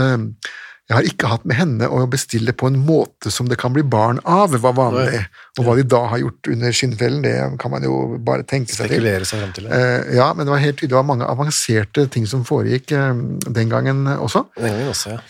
[0.90, 3.84] jeg har ikke hatt med henne å bestille på en måte som det kan bli
[3.86, 5.22] barn av, var vanlig.
[5.56, 8.90] Og hva de da har gjort under skinnfellen, det kan man jo bare tenke seg
[8.90, 9.06] til.
[9.24, 9.78] Seg til det.
[9.78, 13.22] Eh, ja, men det var helt tydelig, det var mange avanserte ting som foregikk eh,
[13.46, 14.44] den gangen også.
[14.58, 15.22] Den gangen også, ja.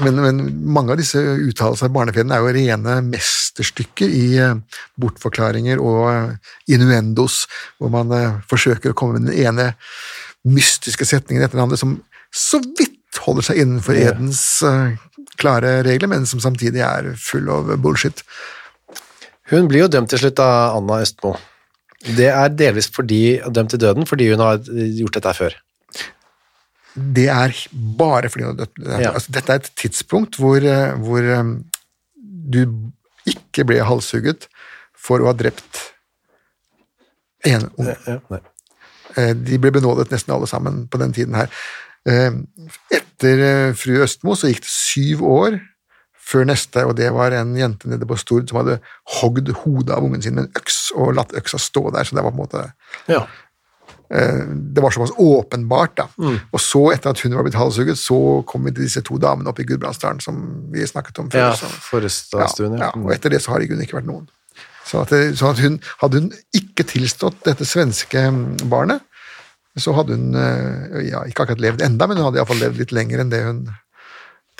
[0.00, 0.38] Men, men
[0.72, 7.44] mange av disse uttalelsene i barnefedrene er jo rene mesterstykker i eh, bortforklaringer og innuendos,
[7.76, 8.16] hvor man
[8.48, 9.74] forsøker å komme med den ene
[10.48, 12.00] mystiske setningen etter den andre som
[12.32, 12.91] så vidt
[13.26, 14.10] holder seg innenfor Ja.
[14.12, 14.94] edens uh,
[15.40, 18.22] klare regler, men som samtidig er full av bullshit.
[19.52, 21.34] Hun blir jo dømt til slutt av Anna Østmo.
[22.02, 25.54] Det er delvis fordi, dømt til døden fordi hun har gjort dette før.
[26.92, 27.54] Det er
[27.98, 28.80] bare fordi hun har dødd.
[29.00, 29.12] Ja.
[29.14, 31.52] Altså, dette er et tidspunkt hvor, eh, hvor um,
[32.16, 32.64] du
[33.28, 34.48] ikke ble halshugget
[34.98, 35.78] for å ha drept
[37.48, 37.88] en ung.
[38.06, 38.18] Ja.
[39.16, 41.48] Eh, De ble benådet nesten alle sammen på den tiden her.
[42.08, 42.32] Eh,
[42.90, 45.60] Etter eh, fru Østmo så gikk det syv år
[46.22, 48.78] før neste, og det var en jente nede på Stord som hadde
[49.18, 52.24] hogd hodet av ungen sin med en øks og latt øksa stå der, så det
[52.24, 52.62] var på en måte
[53.10, 53.24] Ja.
[54.10, 55.96] eh, det var såpass åpenbart.
[55.96, 56.06] da.
[56.52, 59.48] Og så, etter at hun var blitt halshugget, så kom vi til disse to damene
[59.50, 60.38] oppe i Gudbrandsdalen som
[60.72, 61.38] vi snakket om før.
[61.38, 61.52] ja,
[61.90, 64.28] Forrestadstuen, ja, ja, og etter det så har i grunnen ikke vært noen.
[64.86, 69.02] Så at, det, så at hun, hadde hun ikke tilstått dette svenske mm, barnet,
[69.80, 72.92] så hadde hun eh, ja, ikke akkurat levd enda, men hun hadde iallfall levd litt
[72.92, 73.64] lenger enn det hun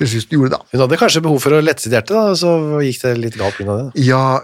[0.01, 0.64] til sist gjorde, da.
[0.72, 3.59] Hun hadde kanskje behov for å lette sitt hjerte, da, så gikk det litt galt
[3.61, 3.77] pga.
[3.77, 4.05] det.
[4.07, 4.40] Ja,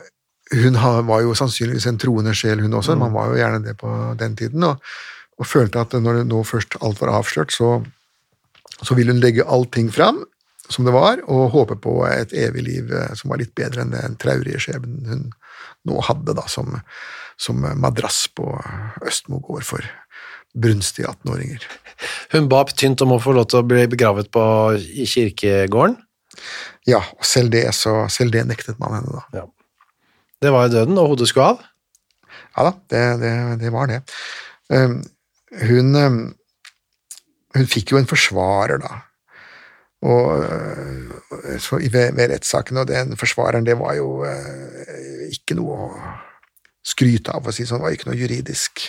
[0.52, 2.96] hun var jo sannsynligvis en troende sjel, hun også.
[3.00, 4.64] Man var jo gjerne det på den tiden.
[4.64, 4.80] Og,
[5.40, 7.78] og følte at når nå først alt var avslørt, så,
[8.80, 10.22] så ville hun legge allting fram
[10.68, 13.94] som det var, og håpe på et evig liv eh, som var litt bedre enn
[13.94, 15.22] den traurige skjebnen hun
[15.88, 16.74] nå hadde da, som,
[17.40, 18.50] som madrass på
[19.08, 19.86] Østmo gård for
[20.62, 21.64] brunstige 18-åringer.
[22.34, 24.42] Hun ba tynt om å få lov til å bli begravet på,
[24.78, 25.96] i kirkegården.
[26.88, 29.46] Ja, og selv det, så, selv det nektet man henne da.
[30.38, 31.64] Det var jo døden, og hodet skulle av.
[32.58, 33.98] Ja da, det, det, det var det.
[34.70, 35.00] Um,
[35.64, 36.20] hun, um,
[37.56, 39.02] hun fikk jo en forsvarer, da.
[40.06, 40.44] Og
[41.58, 45.88] så ved, ved rettssaken, og den forsvareren, det var jo uh, ikke noe å
[46.86, 47.82] skryte av, å si sånn.
[47.82, 48.86] Det var ikke noe juridisk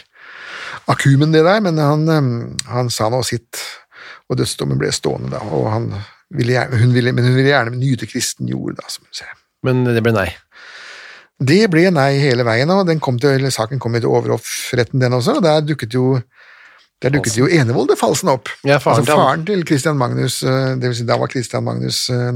[0.92, 2.06] akumen, det der, men han,
[2.70, 3.60] han sa nå sitt,
[4.30, 5.42] og dødsdommen ble stående, da.
[5.56, 5.90] Og han
[6.36, 9.34] ville, gjerne- hun ville, men hun ville gjerne nyte kristen jord, da, som hun sier.
[9.66, 10.28] Men det ble nei.
[11.40, 15.16] Det ble nei hele veien, og den kom til, saken kom jo til overhoffretten, den
[15.16, 16.20] også, og der dukket jo
[17.00, 18.50] der dukket jo Enevold Falsen opp.
[18.68, 22.02] Ja, faren altså faren til Christian Magnus, eh, det vil si da var Christian Magnus
[22.12, 22.34] eh,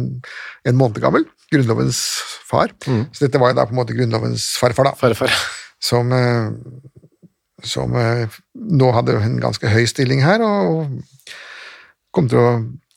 [0.72, 2.00] en måned gammel, Grunnlovens
[2.48, 2.72] far.
[2.88, 3.02] Mm.
[3.12, 5.36] Så dette var jo da på en måte Grunnlovens farfar, da, Farfar.
[5.84, 6.48] som, eh,
[7.64, 10.90] som eh, nå hadde en ganske høy stilling her, og
[12.14, 12.50] kom til å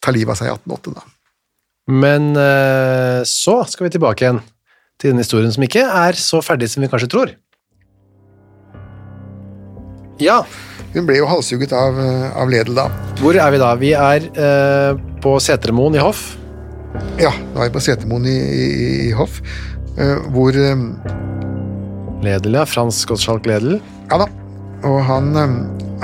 [0.04, 1.06] ta livet av seg i 1808, da.
[1.86, 4.40] Men eh, så skal vi tilbake igjen
[4.98, 7.34] til den historien som ikke er så ferdig som vi kanskje tror.
[10.22, 10.40] Ja,
[10.94, 12.86] Hun ble jo halshugget av, eh, av Ledel da.
[13.20, 13.74] hvor er vi da?
[13.76, 16.22] Vi er eh, på Setermoen i hoff.
[17.20, 19.42] Ja, nå er vi på Setermoen i, i, i hoff,
[20.00, 20.86] eh, hvor eh,
[22.24, 22.64] Ledel, ja.
[22.64, 23.76] Frans Gottschalk Ledel.
[24.08, 24.30] Ja da.
[24.84, 25.54] Og han, eh,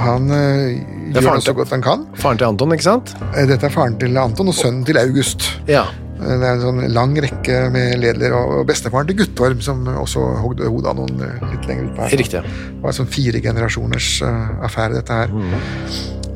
[0.00, 0.78] han eh,
[1.12, 2.06] Det gjør det så godt han kan.
[2.20, 3.12] Faren til Anton, ikke sant?
[3.32, 5.50] Eh, Dette er faren til Anton og sønnen til August.
[5.68, 5.84] Ja.
[6.22, 10.68] Det er en sånn lang rekke med ledler, og bestefaren til Guttorm, som også hogde
[10.70, 12.14] hodet av noen litt lenger ut på her.
[12.20, 12.42] Riktig.
[12.44, 14.10] Det var en sånn fire generasjoners
[14.68, 15.34] affære, dette her.
[15.34, 15.56] Mm.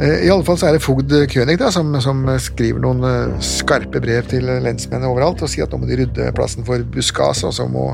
[0.03, 4.27] I alle fall så er det fogd König da, som, som skriver noen skarpe brev
[4.29, 7.71] til lensmennene overalt og sier at nå må de rydde plassen for buskas, og så
[7.71, 7.93] må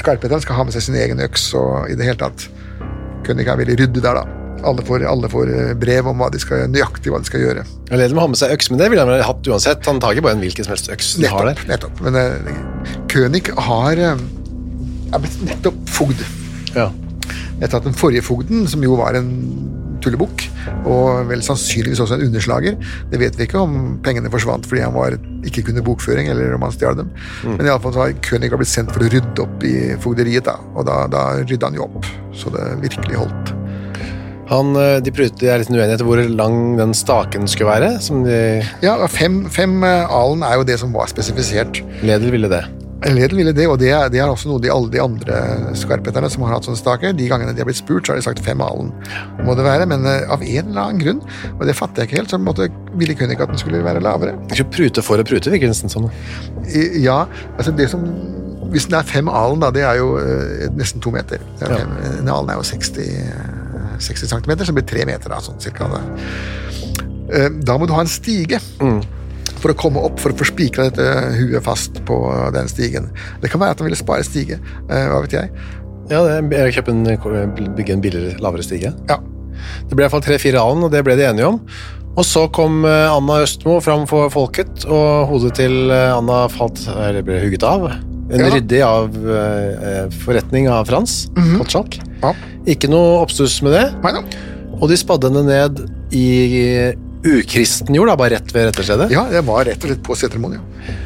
[0.00, 2.48] skarpheten skal ha med seg sin egen øks, og i det hele tatt
[3.26, 4.36] König er veldig ryddig der, da.
[4.66, 7.64] Alle får, alle får eh, brev om hva de skal, nøyaktig hva de skal gjøre.
[7.88, 9.86] Leder Ledel må ha med seg øks, men det ville han vel hatt uansett.
[9.88, 11.62] Han tar ikke bare en hvilken som helst øks de har der.
[11.70, 12.02] nettopp.
[12.04, 12.50] Men eh,
[13.10, 14.26] König har eh,
[15.10, 16.20] er blitt nettopp fogd.
[16.76, 16.90] Ja.
[17.60, 19.32] Etter at den forrige fogden, som jo var en
[20.04, 20.46] tullebukk,
[20.88, 22.76] og vel sannsynligvis også en underslager,
[23.12, 26.66] det vet vi ikke om pengene forsvant fordi han var, ikke kunne bokføring, eller om
[26.66, 27.14] han stjal dem.
[27.46, 30.46] Men i alle fall så har König blitt sendt for å rydde opp i fogderiet,
[30.48, 33.54] da, og da, da rydda han jo opp, så det virkelig holdt.
[34.50, 37.92] Han, eh, de prøvde, er litt uenige etter hvor lang den staken skulle være.
[38.02, 41.84] Som de, Ja, fem, fem eh, alen er jo det som var spesifisert.
[42.02, 42.64] Ledel ville det.
[43.00, 45.36] Ledel ville det, og det, er- det er også noe de alle de andre
[45.78, 48.24] skarpheterne som har hatt sånne staker, de gangene de har blitt spurt, så har de
[48.26, 48.90] sagt fem alen
[49.46, 51.22] må det være, men eh, av en eller annen grunn,
[51.56, 52.68] og det fatter jeg ikke helt, så måtte,
[53.00, 54.34] ville kunne ikke at den skulle være lavere.
[54.52, 56.10] Ikke prute for å prute, virker det nesten sånn.
[57.00, 57.22] Ja,
[57.56, 58.04] altså det som
[58.70, 61.40] Hvis den er fem alen, da, det er jo eh, nesten to meter.
[61.58, 61.78] Er Ja.
[61.80, 65.40] fem, en alen er jo 60, eh, 60 centimeter, så det blir tre meter, da,
[65.42, 65.88] sånn cirka.
[65.90, 66.02] Da.
[67.34, 68.60] Eh, da må du ha en stige
[69.60, 71.04] for å komme opp, for å få spikra dette
[71.36, 72.16] huet fast på
[72.54, 73.10] den stigen.
[73.42, 74.58] Det kan være at han ville spare stige,
[74.88, 75.50] eh, hva vet jeg.
[76.10, 78.92] Ja, det er kjøpe en, bygge en billigere, lavere stige.
[79.08, 79.18] Ja.
[79.86, 81.60] Det ble i hvert fall tre-fire alen, og det ble de enige om.
[82.18, 86.82] Og så kom eh, Anna Østmo fram for folket, og hodet til eh, Anna falt,
[86.96, 87.90] eller ble hugget av.
[88.30, 88.46] En Ja.
[88.54, 89.16] ryddig av
[90.22, 91.96] forretning av Frans Gottschalk.
[92.22, 92.30] Ja.
[92.70, 93.86] Ikke noe oppstuss med det.
[94.04, 94.20] Nei.
[94.80, 95.80] Og de spadde henne ned
[96.14, 96.94] i
[97.26, 99.10] ukristen jord, da, bare rett ved retterstedet.
[99.12, 100.96] Ja, det var rett og slett på Setermoen, ja.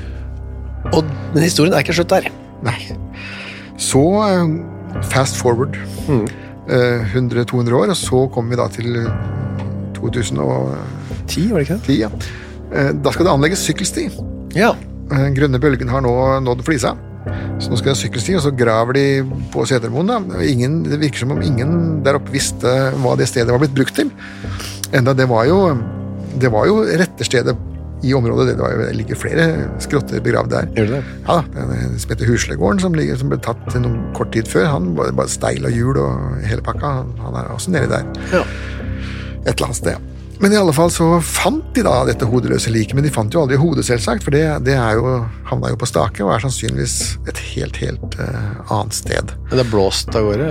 [0.95, 1.05] Og,
[1.35, 2.29] den historien er ikke slutt der.
[2.65, 2.77] Nei.
[3.81, 6.27] Så eh, fast forward Mm.
[6.69, 9.09] eh, 100-200 år, og så kommer vi da til eh,
[9.97, 11.97] 2010, var det ikke det?
[12.03, 12.11] ja.
[12.75, 14.05] Eh, Da skal det anlegges sykkelsti.
[14.55, 14.75] Ja.
[15.11, 16.13] Eh, Grønne bølgen har nå
[16.45, 16.95] nådd flisa.
[17.59, 19.05] Så nå skal det ha sykkelsti, og så graver de
[19.53, 20.07] på Setermoen.
[20.13, 20.43] da.
[20.45, 23.95] Ingen, det virker som om ingen der oppe visste hva det stedet var blitt brukt
[23.97, 24.11] til.
[24.93, 25.63] Enda det var jo,
[26.41, 27.57] det var jo retterstedet
[28.05, 28.53] i området.
[28.53, 29.45] Det, var jo, det ligger flere
[29.83, 30.71] skrotter begravd der.
[30.77, 31.03] Gjør det?
[31.29, 34.69] Ja da, den som heter Huslegården, som, ligger, som ble tatt noen kort tid før.
[34.75, 36.97] Han var bare steil og hjul og hele pakka.
[37.01, 38.09] Han, han er også nedi der.
[38.35, 38.43] Ja.
[39.45, 40.11] Et eller annet sted.
[40.45, 43.41] Men i alle fall så fant de da dette hodeløse liket, men de fant jo
[43.41, 45.15] aldri hodet, selvsagt, for det, det er jo,
[45.49, 46.97] havna jo på stake og er sannsynligvis
[47.33, 49.33] et helt, helt uh, annet sted.
[49.47, 50.51] Men det er blåst av gårde.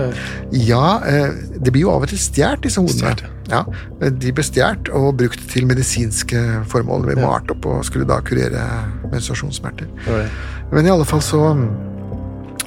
[0.65, 3.13] Ja, uh, det blir jo av og til stjålet, disse hodene.
[3.13, 3.61] Stjert, Ja,
[4.01, 6.41] de ble stjålet og brukt til medisinske
[6.73, 7.05] formål.
[7.05, 8.65] De ble malt opp og skulle da kurere
[9.13, 9.93] menstruasjonssmerter.
[10.09, 10.25] Ja.
[10.73, 11.67] Men i alle fall så mm,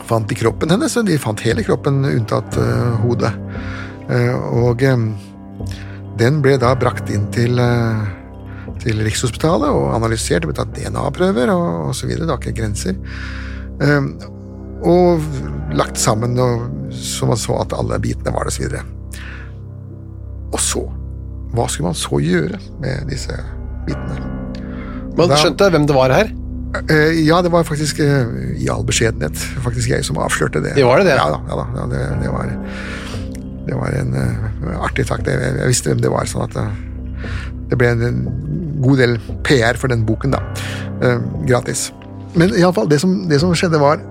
[0.06, 3.34] fant de kroppen hennes, og de fant hele kroppen unntatt uh, hodet.
[4.06, 5.08] Og eh,
[6.20, 8.06] den ble da brakt inn til, eh,
[8.82, 10.44] til Rikshospitalet og analysert.
[10.44, 12.12] Det ble tatt DNA-prøver og, osv.
[12.14, 12.96] Det har ikke grenser.
[13.84, 14.10] Eh,
[14.86, 15.24] og
[15.76, 18.84] lagt sammen, og, så man så at alle bitene var det, og så videre.
[20.52, 20.86] Og så
[21.56, 23.32] Hva skulle man så gjøre med disse
[23.86, 24.18] bitene?
[25.16, 26.32] Man skjønte hvem det var her.
[26.90, 28.26] Eh, ja, det var faktisk eh,
[28.60, 30.74] i all beskjedenhet faktisk jeg som avslørte det.
[30.76, 31.16] Det var det, det?
[31.16, 31.38] Ja da.
[31.48, 32.58] Ja, da det, det, var, det
[33.74, 35.26] var en eh, artig sak.
[35.26, 36.66] Jeg, jeg visste hvem det var, sånn at det,
[37.72, 38.20] det ble en,
[38.84, 40.42] god del PR for den boken, da.
[41.02, 41.88] Eh, gratis.
[42.36, 44.02] Men iallfall, det, som, det som skjedde, var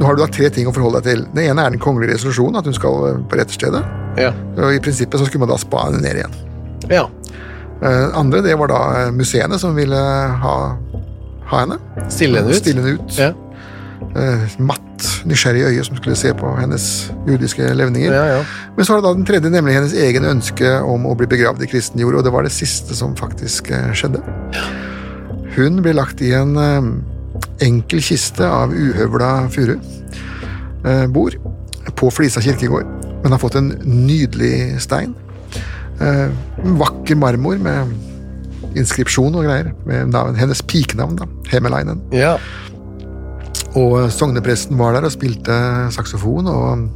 [0.00, 1.24] Nå har du da tre ting å forholde deg til.
[1.36, 3.82] Det ene er den kongelige resolusjonen, at hun skal eh, på retterstedet.
[4.16, 4.30] Ja.
[4.56, 6.38] Og I prinsippet så skulle man da spa henne ned igjen.
[6.90, 7.08] ja.
[7.80, 10.56] Eh, andre, det var da eh, museene som ville ha,
[11.48, 11.78] ha henne.
[12.12, 12.58] Stille henne ut.
[12.58, 13.14] Stille henne ut.
[13.16, 13.30] Ja.
[14.16, 16.84] Eh, matt, nysgjerrig øye som skulle se på hennes
[17.28, 18.12] judiske levninger.
[18.14, 18.42] Ja, ja.
[18.76, 21.62] Men så var det da den tredje, nemlig hennes egen ønske om å bli begravd
[21.66, 24.22] i kristen jord, og det var det siste som faktisk eh, skjedde.
[25.56, 26.90] Hun ble lagt i en eh,
[27.66, 29.76] enkel kiste av uhøvla furu.
[30.84, 31.36] Eh, bord
[31.98, 32.86] på Flisa kirkegård,
[33.22, 35.14] men har fått en nydelig stein.
[36.00, 36.28] Eh,
[36.80, 37.90] vakker marmor med
[38.78, 42.02] inskripsjon og greier, med navn, hennes pikenavn, da, Hemmeleinen.
[42.14, 42.36] ja.
[43.78, 45.54] Og sognepresten var der og spilte
[45.94, 46.88] saksofon, og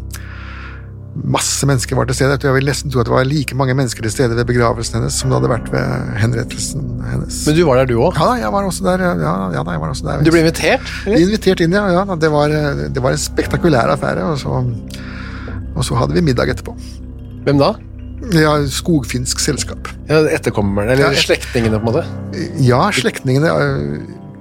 [1.15, 2.39] masse mennesker var til stede.
[2.43, 5.15] Jeg vil nesten tro at det var like mange mennesker til stede ved begravelsen hennes
[5.15, 7.37] som det hadde vært ved henrettelsen hennes.
[7.47, 8.19] Men du var der, du òg?
[8.19, 9.05] Ja jeg var også der.
[9.07, 10.25] Ja, ja jeg var også der.
[10.27, 10.91] Du ble invitert?
[11.07, 11.23] eller?
[11.23, 11.85] Invitert inn, ja.
[11.95, 12.57] ja det, var,
[12.91, 14.27] det var en spektakulær affære.
[14.33, 14.59] Og så,
[15.77, 16.75] og så hadde vi middag etterpå.
[17.47, 17.71] Hvem da?
[18.35, 19.87] Ja, Skogfinsk selskap.
[20.09, 22.05] Ja, Etterkommerne, eller Ja, et- slektningene, på en måte?
[22.65, 23.51] Ja, slektningene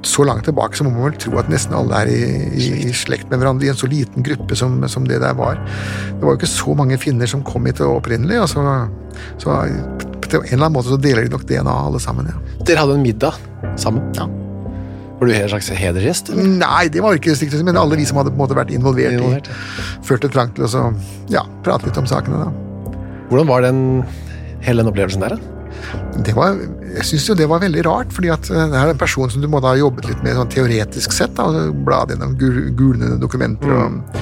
[0.03, 2.21] Så langt tilbake så må man vel tro at nesten alle er i,
[2.59, 5.61] i, i slekt med hverandre i en så liten gruppe som, som det der var.
[6.11, 8.65] Det var jo ikke så mange finner som kom hit opprinnelig, og så,
[9.39, 9.55] så
[10.27, 12.27] på en eller annen måte så deler de nok DNA alle sammen.
[12.31, 12.63] ja.
[12.67, 13.39] Dere hadde en middag
[13.79, 14.09] sammen?
[14.19, 14.27] Ja.
[15.19, 16.33] Var du en slags hedersgjest?
[16.35, 19.15] Nei, det var ikke riktig, men alle vi som hadde på en måte vært involvert,
[19.15, 20.85] Involvert, i Førte trang til å
[21.31, 22.43] ja, prate litt om sakene.
[22.43, 22.97] da.
[23.29, 23.79] Hvordan var den,
[24.65, 25.37] hele den opplevelsen der?
[25.37, 25.52] da?
[26.25, 26.57] Det var,
[26.93, 29.43] jeg syns jo det var veldig rart, fordi at eh, det er en person som
[29.43, 33.19] du må da ha jobbet litt med sånn teoretisk sett, da, blad gjennom gul, gulnende
[33.21, 34.17] dokumenter og,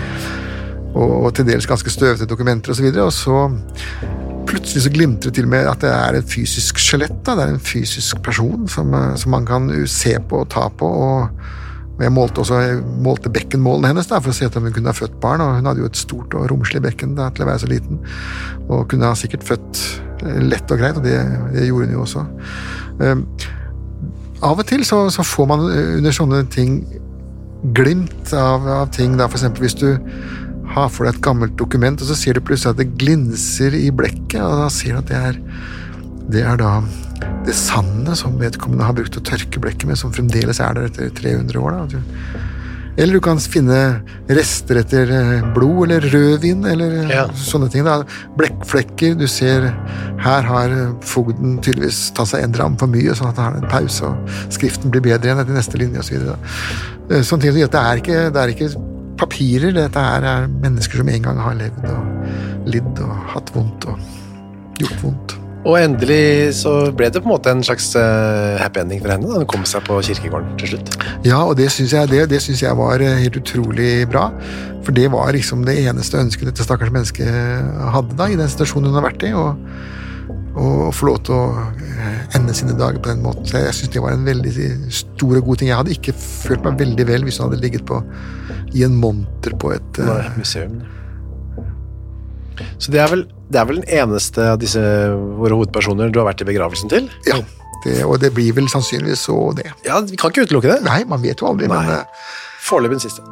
[0.96, 3.60] og, og til dels ganske støvete dokumenter osv., og, så og
[4.02, 4.20] så
[4.52, 7.22] plutselig så glimter det til med at det er et fysisk skjelett.
[7.26, 10.68] da, Det er en fysisk person som, eh, som man kan se på og ta
[10.70, 10.88] på.
[10.88, 11.30] og
[12.02, 14.90] og Jeg målte også jeg målte bekkenmålene hennes da, for å se om hun kunne
[14.90, 15.44] ha født barn.
[15.46, 18.00] og Hun hadde jo et stort og romslig bekken da, til å være så liten,
[18.66, 19.82] og kunne ha sikkert født
[20.26, 21.20] eh, lett og greit, og det,
[21.54, 22.26] det gjorde hun jo også.
[23.02, 23.24] Um,
[24.42, 26.82] av og til så, så får man eh, under sånne ting
[27.78, 29.92] glimt av, av ting, da, eksempel hvis du
[30.74, 33.92] har for deg et gammelt dokument, og så ser du plutselig at det glinser i
[33.94, 35.40] blekket, og da ser du at det er,
[36.32, 36.76] det er da
[37.46, 41.10] det sandet som vedkommende har brukt å tørke blekket med, som fremdeles er der etter
[41.18, 41.78] 300 år.
[41.92, 42.02] Da.
[43.00, 43.78] Eller du kan finne
[44.30, 47.24] rester etter eh, blod eller rødvin eller eh, Ja.
[47.40, 47.86] sånne ting.
[47.88, 48.02] Da.
[48.38, 49.16] Blekkflekker.
[49.18, 49.70] Du ser
[50.22, 53.62] her har eh, fogden tydeligvis tatt seg en dram for mye, sånn at han har
[53.64, 56.26] en pause, og skriften blir bedre igjen etter neste linje osv.
[56.28, 58.72] Så sånne ting som gjør at det er ikke, det er ikke
[59.22, 63.88] papirer, dette her er mennesker som en gang har levd og lidd og hatt vondt
[63.92, 65.38] og gjort vondt.
[65.62, 69.30] Og endelig så ble det på en måte en slags eh, happy ending for henne
[69.30, 70.94] da hun kom seg på kirkegården til slutt.
[71.28, 74.30] Ja, og det syns jeg, det, det synes jeg var eh, helt utrolig bra.
[74.82, 77.30] For det var liksom det eneste ønsket dette stakkars mennesket
[77.94, 79.34] hadde da, i den situasjonen hun har vært i.
[79.38, 79.60] Og,
[80.58, 83.46] og få lov til å eh, ende sine dager på den måten.
[83.46, 84.56] Så jeg syns det var en veldig
[84.98, 85.70] stor og god ting.
[85.70, 88.02] Jeg hadde ikke følt meg veldig vel hvis hun hadde ligget på,
[88.74, 90.82] i en monter på et Nei, museum.
[92.82, 94.82] Så det er, vel, det er vel den eneste av disse
[95.40, 97.10] våre hovedpersoner du har vært i begravelsen til?
[97.28, 97.40] Ja,
[97.86, 99.70] det, og det blir vel sannsynligvis så det.
[99.88, 100.80] Ja, vi kan ikke utelukke det.
[100.86, 101.78] Nei, man vet jo aldri, Nei.
[101.82, 102.26] men eh,
[102.62, 103.26] Foreløpig den siste.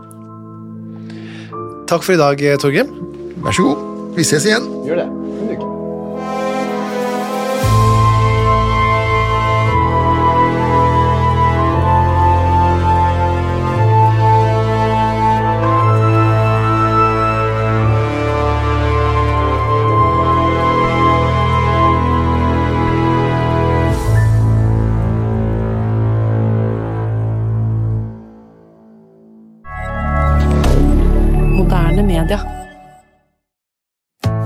[1.89, 2.89] Takk for i dag, eh, Torgrim.
[3.45, 3.85] vær så god.
[4.17, 4.65] Vi ses igjen.
[4.85, 5.09] Gjør det.
[5.13, 5.68] Moderne